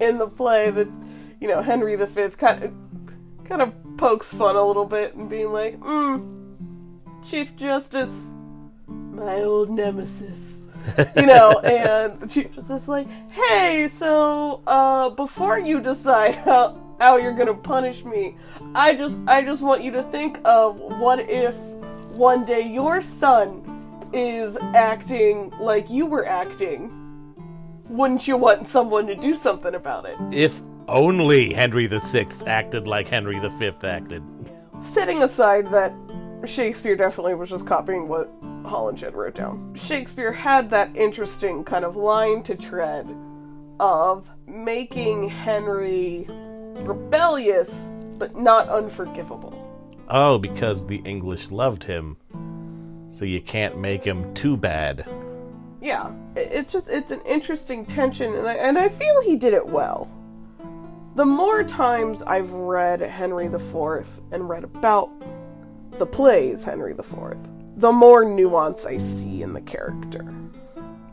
in 0.00 0.18
the 0.18 0.26
play 0.26 0.70
that 0.70 0.88
you 1.40 1.48
know 1.48 1.62
Henry 1.62 1.96
V 1.96 2.28
kind 2.30 2.64
of 2.64 2.72
kind 3.44 3.62
of 3.62 3.72
pokes 4.02 4.34
fun 4.34 4.56
a 4.56 4.66
little 4.66 4.84
bit 4.84 5.14
and 5.14 5.30
being 5.30 5.52
like, 5.52 5.78
hmm, 5.78 6.56
Chief 7.24 7.54
Justice, 7.54 8.10
my 8.88 9.44
old 9.44 9.70
nemesis. 9.70 10.62
you 11.14 11.24
know, 11.24 11.60
and 11.64 12.18
the 12.18 12.26
Chief 12.26 12.52
Justice 12.52 12.82
is 12.82 12.88
like, 12.88 13.06
hey, 13.30 13.86
so 13.86 14.60
uh, 14.66 15.10
before 15.10 15.56
you 15.56 15.80
decide 15.80 16.34
how 16.44 16.76
how 16.98 17.16
you're 17.16 17.36
gonna 17.36 17.54
punish 17.54 18.04
me, 18.04 18.34
I 18.74 18.96
just 18.96 19.20
I 19.28 19.40
just 19.40 19.62
want 19.62 19.84
you 19.84 19.92
to 19.92 20.02
think 20.02 20.40
of 20.44 20.80
what 20.80 21.20
if 21.20 21.54
one 22.10 22.44
day 22.44 22.66
your 22.66 23.02
son 23.02 23.62
is 24.12 24.56
acting 24.74 25.50
like 25.60 25.90
you 25.90 26.06
were 26.06 26.26
acting. 26.26 26.90
Wouldn't 27.88 28.26
you 28.26 28.36
want 28.36 28.66
someone 28.66 29.06
to 29.06 29.14
do 29.14 29.36
something 29.36 29.76
about 29.76 30.06
it? 30.06 30.16
If 30.32 30.60
only 30.88 31.52
Henry 31.52 31.86
VI 31.86 32.26
acted 32.46 32.86
like 32.86 33.08
Henry 33.08 33.38
V 33.38 33.70
acted. 33.82 34.22
Setting 34.80 35.22
aside 35.22 35.66
that 35.70 35.92
Shakespeare 36.44 36.96
definitely 36.96 37.34
was 37.34 37.50
just 37.50 37.66
copying 37.66 38.08
what 38.08 38.30
Holinshed 38.64 39.14
wrote 39.14 39.34
down. 39.34 39.74
Shakespeare 39.74 40.32
had 40.32 40.70
that 40.70 40.94
interesting 40.96 41.64
kind 41.64 41.84
of 41.84 41.96
line 41.96 42.42
to 42.44 42.56
tread 42.56 43.08
of 43.80 44.28
making 44.46 45.28
Henry 45.28 46.26
rebellious 46.28 47.90
but 48.18 48.36
not 48.36 48.68
unforgivable. 48.68 49.58
Oh, 50.08 50.38
because 50.38 50.86
the 50.86 51.02
English 51.04 51.50
loved 51.50 51.84
him. 51.84 52.16
So 53.10 53.24
you 53.24 53.40
can't 53.40 53.78
make 53.78 54.04
him 54.04 54.32
too 54.34 54.56
bad. 54.56 55.10
Yeah, 55.80 56.12
it's 56.36 56.72
just 56.72 56.88
it's 56.88 57.10
an 57.10 57.20
interesting 57.22 57.84
tension 57.84 58.34
and 58.34 58.46
I, 58.46 58.54
and 58.54 58.78
I 58.78 58.88
feel 58.88 59.22
he 59.22 59.36
did 59.36 59.52
it 59.54 59.66
well. 59.66 60.08
The 61.14 61.26
more 61.26 61.62
times 61.62 62.22
I've 62.22 62.50
read 62.52 63.00
Henry 63.00 63.44
IV 63.44 64.06
and 64.30 64.48
read 64.48 64.64
about 64.64 65.10
the 65.98 66.06
plays 66.06 66.64
Henry 66.64 66.92
IV, 66.92 67.36
the 67.76 67.92
more 67.92 68.24
nuance 68.24 68.86
I 68.86 68.96
see 68.96 69.42
in 69.42 69.52
the 69.52 69.60
character. 69.60 70.24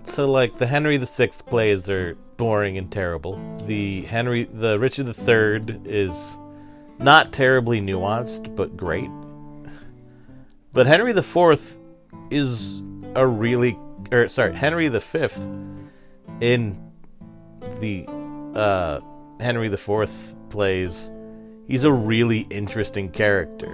So 0.06 0.26
like 0.26 0.58
the 0.58 0.68
Henry 0.68 0.98
VI 0.98 1.28
plays 1.46 1.90
are 1.90 2.16
boring 2.38 2.78
and 2.78 2.90
terrible. 2.90 3.38
The 3.66 4.04
Henry 4.04 4.46
the 4.46 4.80
Richard 4.80 5.08
III 5.08 5.82
is 5.84 6.38
not 7.00 7.34
terribly 7.34 7.82
nuanced 7.82 8.56
but 8.56 8.78
great. 8.78 9.10
But 10.72 10.88
Henry 10.88 11.12
IV 11.12 11.78
is 12.32 12.82
a 13.16 13.28
really 13.28 13.78
or 14.14 14.30
sorry, 14.30 14.54
Henry 14.54 14.88
V 14.88 15.28
in 16.40 16.80
the 17.82 18.06
uh 18.58 19.02
Henry 19.40 19.72
IV 19.72 20.36
plays 20.50 21.10
he's 21.68 21.84
a 21.84 21.92
really 21.92 22.42
interesting 22.50 23.10
character. 23.10 23.74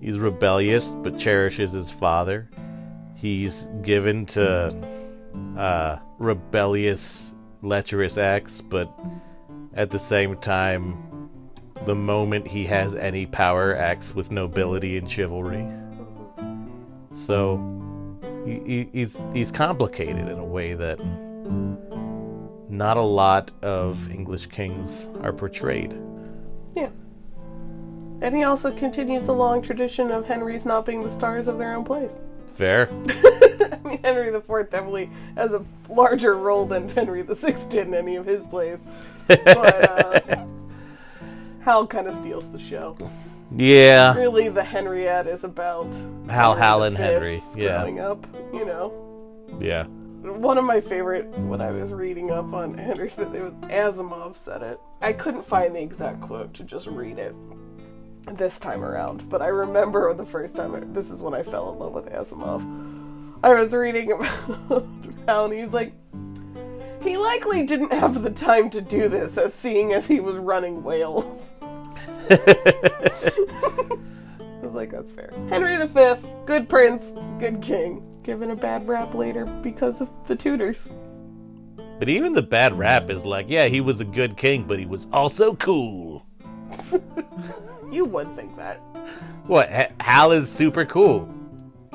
He's 0.00 0.18
rebellious 0.18 0.88
but 1.02 1.18
cherishes 1.18 1.72
his 1.72 1.90
father. 1.90 2.50
He's 3.14 3.68
given 3.82 4.26
to 4.26 4.74
uh, 5.56 5.98
rebellious, 6.18 7.34
lecherous 7.62 8.18
acts, 8.18 8.60
but 8.60 8.90
at 9.74 9.90
the 9.90 9.98
same 9.98 10.36
time, 10.36 11.30
the 11.86 11.94
moment 11.94 12.46
he 12.46 12.66
has 12.66 12.94
any 12.94 13.26
power, 13.26 13.74
acts 13.76 14.14
with 14.14 14.30
nobility 14.30 14.98
and 14.98 15.10
chivalry. 15.10 15.66
So 17.14 17.58
he, 18.44 18.60
he, 18.66 18.88
he's 18.92 19.18
he's 19.32 19.50
complicated 19.50 20.28
in 20.28 20.38
a 20.38 20.44
way 20.44 20.74
that 20.74 20.98
not 22.70 22.96
a 22.96 23.02
lot 23.02 23.50
of 23.62 24.10
English 24.10 24.46
kings 24.46 25.08
are 25.22 25.32
portrayed. 25.32 25.94
Yeah. 26.74 26.90
And 28.22 28.36
he 28.36 28.44
also 28.44 28.70
continues 28.70 29.26
the 29.26 29.32
long 29.34 29.62
tradition 29.62 30.10
of 30.10 30.26
Henrys 30.26 30.66
not 30.66 30.84
being 30.86 31.02
the 31.02 31.10
stars 31.10 31.48
of 31.48 31.58
their 31.58 31.74
own 31.74 31.84
plays. 31.84 32.18
Fair. 32.46 32.88
I 33.08 33.78
mean, 33.84 34.00
Henry 34.02 34.28
IV 34.28 34.70
definitely 34.70 35.10
has 35.36 35.52
a 35.52 35.64
larger 35.88 36.36
role 36.36 36.66
than 36.66 36.88
Henry 36.88 37.22
VI 37.22 37.52
did 37.68 37.86
in 37.88 37.94
any 37.94 38.16
of 38.16 38.26
his 38.26 38.46
plays. 38.46 38.78
But 39.26 39.46
uh, 39.88 40.44
Hal 41.62 41.86
kind 41.86 42.06
of 42.06 42.14
steals 42.14 42.50
the 42.50 42.58
show. 42.58 42.96
Yeah. 43.56 44.14
Really, 44.16 44.48
the 44.48 44.62
Henriad 44.62 45.26
is 45.26 45.44
about 45.44 45.88
Hal, 46.28 46.54
Hal, 46.54 46.84
and 46.84 46.96
Henry. 46.96 47.42
Yeah. 47.56 47.78
growing 47.78 48.00
up. 48.00 48.26
You 48.52 48.64
know, 48.64 48.92
Yeah. 49.60 49.84
One 50.22 50.58
of 50.58 50.64
my 50.64 50.80
favorite 50.80 51.26
when 51.38 51.60
I 51.60 51.70
was 51.70 51.92
reading 51.92 52.30
up 52.30 52.52
on 52.52 52.76
Henry 52.76 53.08
V, 53.08 53.22
it 53.22 53.42
was 53.42 53.52
Asimov 53.70 54.36
said 54.36 54.62
it. 54.62 54.78
I 55.00 55.12
couldn't 55.12 55.46
find 55.46 55.74
the 55.74 55.80
exact 55.80 56.20
quote 56.20 56.52
to 56.54 56.64
just 56.64 56.86
read 56.86 57.18
it 57.18 57.34
this 58.26 58.58
time 58.58 58.84
around, 58.84 59.28
but 59.30 59.40
I 59.40 59.46
remember 59.46 60.12
the 60.12 60.26
first 60.26 60.54
time. 60.54 60.74
I, 60.74 60.80
this 60.80 61.10
is 61.10 61.22
when 61.22 61.32
I 61.32 61.42
fell 61.42 61.72
in 61.72 61.78
love 61.78 61.92
with 61.92 62.06
Asimov. 62.12 63.40
I 63.42 63.54
was 63.54 63.72
reading 63.72 64.12
about 64.68 64.86
how 65.26 65.46
and 65.46 65.54
he's 65.54 65.70
like, 65.70 65.94
he 67.02 67.16
likely 67.16 67.64
didn't 67.64 67.92
have 67.92 68.22
the 68.22 68.30
time 68.30 68.68
to 68.70 68.82
do 68.82 69.08
this, 69.08 69.38
as 69.38 69.54
seeing 69.54 69.94
as 69.94 70.06
he 70.06 70.20
was 70.20 70.36
running 70.36 70.82
Wales. 70.82 71.54
I 72.30 72.36
was 74.62 74.74
like, 74.74 74.90
that's 74.90 75.10
fair. 75.10 75.30
Henry 75.48 75.78
V, 75.78 76.14
good 76.44 76.68
prince, 76.68 77.14
good 77.38 77.62
king, 77.62 78.04
given 78.22 78.50
a 78.50 78.56
bad 78.56 78.86
rap 78.86 79.14
later 79.14 79.46
because 79.62 80.00
of 80.00 80.08
the 80.26 80.36
Tudors. 80.36 80.92
But 81.98 82.08
even 82.08 82.32
the 82.32 82.42
bad 82.42 82.78
rap 82.78 83.10
is 83.10 83.24
like, 83.24 83.46
yeah, 83.48 83.66
he 83.66 83.80
was 83.80 84.00
a 84.00 84.04
good 84.04 84.36
king, 84.36 84.64
but 84.64 84.78
he 84.78 84.86
was 84.86 85.06
also 85.12 85.54
cool. 85.54 86.26
You 87.90 88.04
would 88.04 88.28
think 88.36 88.56
that. 88.56 88.76
What? 89.46 89.68
Hal 90.00 90.30
is 90.30 90.50
super 90.50 90.84
cool. 90.84 91.28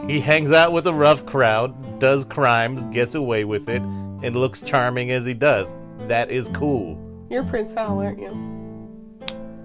He 0.08 0.20
hangs 0.20 0.52
out 0.52 0.74
with 0.74 0.88
a 0.88 0.94
rough 0.94 1.26
crowd, 1.26 2.00
does 2.00 2.26
crimes, 2.26 2.84
gets 2.86 3.16
away 3.16 3.46
with 3.46 3.70
it, 3.70 3.82
and 3.82 4.36
looks 4.36 4.62
charming 4.62 5.12
as 5.12 5.26
he 5.26 5.34
does. 5.34 5.68
That 6.10 6.30
is 6.30 6.50
cool. 6.50 7.02
You're 7.30 7.46
Prince 7.46 7.72
Hal, 7.72 8.00
aren't 8.00 8.20
you? 8.20 8.28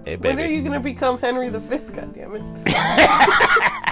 Hey, 0.05 0.15
baby. 0.15 0.35
When 0.35 0.39
are 0.39 0.49
you 0.49 0.63
gonna 0.63 0.79
become 0.79 1.19
Henry 1.19 1.49
V? 1.49 1.59
Goddammit. 1.59 2.41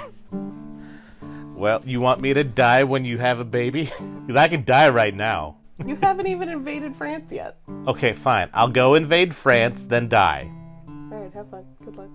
Well, 1.59 1.81
you 1.85 1.99
want 1.99 2.21
me 2.21 2.33
to 2.33 2.45
die 2.45 2.85
when 2.85 3.03
you 3.03 3.17
have 3.17 3.39
a 3.39 3.43
baby? 3.43 3.91
Because 4.25 4.41
I 4.41 4.47
can 4.47 4.63
die 4.63 4.89
right 4.89 5.13
now. 5.13 5.57
You 5.83 5.95
haven't 5.95 6.27
even 6.27 6.49
invaded 6.49 6.95
France 6.95 7.31
yet. 7.31 7.57
Okay, 7.87 8.13
fine. 8.13 8.49
I'll 8.53 8.69
go 8.69 8.93
invade 8.93 9.33
France, 9.33 9.85
then 9.85 10.07
die. 10.07 10.51
Alright, 11.11 11.33
have 11.33 11.49
fun. 11.49 11.65
Good 11.83 11.95
luck. 11.95 12.09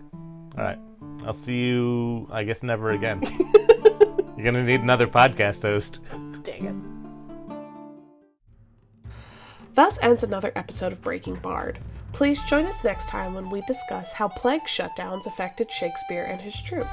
Alright. 0.57 0.79
I'll 1.27 1.33
see 1.33 1.67
you, 1.67 2.29
I 2.31 2.45
guess, 2.45 2.63
never 2.63 2.91
again. 2.91 3.21
You're 4.37 4.45
gonna 4.45 4.65
need 4.65 4.81
another 4.81 5.09
podcast 5.09 5.63
host. 5.63 5.99
Dang 6.45 6.67
it. 6.67 6.75
Thus 9.75 9.99
ends 10.03 10.23
another 10.23 10.53
episode 10.55 10.93
of 10.93 11.03
Breaking 11.03 11.35
Bard. 11.35 11.81
Please 12.13 12.41
join 12.45 12.67
us 12.67 12.85
next 12.85 13.09
time 13.09 13.35
when 13.35 13.51
we 13.51 13.61
discuss 13.63 14.13
how 14.13 14.29
plague 14.29 14.67
shutdowns 14.67 15.27
affected 15.27 15.69
Shakespeare 15.71 16.25
and 16.25 16.41
his 16.41 16.63
troupe. 16.63 16.87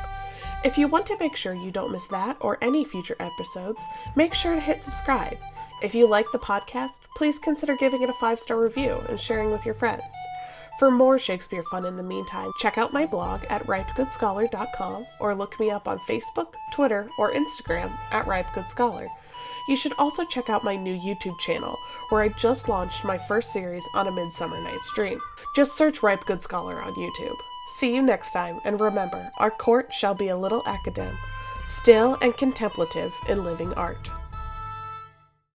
If 0.64 0.78
you 0.78 0.88
want 0.88 1.08
to 1.08 1.18
make 1.20 1.36
sure 1.36 1.56
you 1.56 1.72
don't 1.72 1.92
miss 1.92 2.06
that 2.08 2.38
or 2.40 2.60
any 2.62 2.86
future 2.86 3.16
episodes, 3.20 3.84
make 4.16 4.36
sure 4.36 4.54
to 4.54 4.62
hit 4.62 4.84
subscribe. 4.84 5.38
If 5.82 5.96
you 5.96 6.08
like 6.08 6.28
the 6.32 6.38
podcast, 6.38 7.02
please 7.16 7.40
consider 7.40 7.76
giving 7.76 8.04
it 8.04 8.10
a 8.12 8.14
five 8.14 8.40
star 8.40 8.62
review 8.62 9.02
and 9.10 9.20
sharing 9.20 9.50
with 9.50 9.66
your 9.66 9.74
friends. 9.74 10.04
For 10.78 10.92
more 10.92 11.18
Shakespeare 11.18 11.64
fun 11.64 11.86
in 11.86 11.98
the 11.98 12.04
meantime, 12.04 12.52
check 12.60 12.78
out 12.78 12.94
my 12.94 13.08
blog 13.08 13.44
at 13.50 13.66
ripegoodscholar.com 13.66 15.08
or 15.20 15.34
look 15.34 15.60
me 15.60 15.72
up 15.72 15.88
on 15.88 15.98
Facebook, 16.00 16.54
Twitter, 16.72 17.10
or 17.18 17.34
Instagram 17.34 17.98
at 18.12 18.26
ripegoodscholar. 18.26 19.08
You 19.68 19.76
should 19.76 19.94
also 19.98 20.26
check 20.26 20.50
out 20.50 20.64
my 20.64 20.76
new 20.76 20.96
YouTube 20.96 21.40
channel, 21.40 21.78
where 22.10 22.22
I 22.22 22.30
just 22.30 22.70
launched 22.70 23.04
my 23.04 23.18
first 23.18 23.52
series 23.52 23.88
on 23.96 24.08
A 24.08 24.12
Midsummer 24.12 24.62
Night's 24.62 24.94
Dream. 24.94 25.20
Just 25.56 25.76
search 25.76 26.04
Ripe 26.04 26.26
Good 26.26 26.42
Scholar 26.42 26.82
on 26.82 26.94
YouTube. 26.94 27.38
See 27.74 27.96
you 27.96 28.02
next 28.02 28.32
time, 28.32 28.60
and 28.66 28.80
remember, 28.82 29.32
our 29.38 29.50
court 29.50 29.94
shall 29.94 30.14
be 30.14 30.28
a 30.28 30.36
little 30.36 30.62
Academe, 30.68 31.18
still 31.64 32.18
and 32.22 32.36
contemplative 32.36 33.14
in 33.30 33.46
living 33.46 33.74
art. 33.76 34.12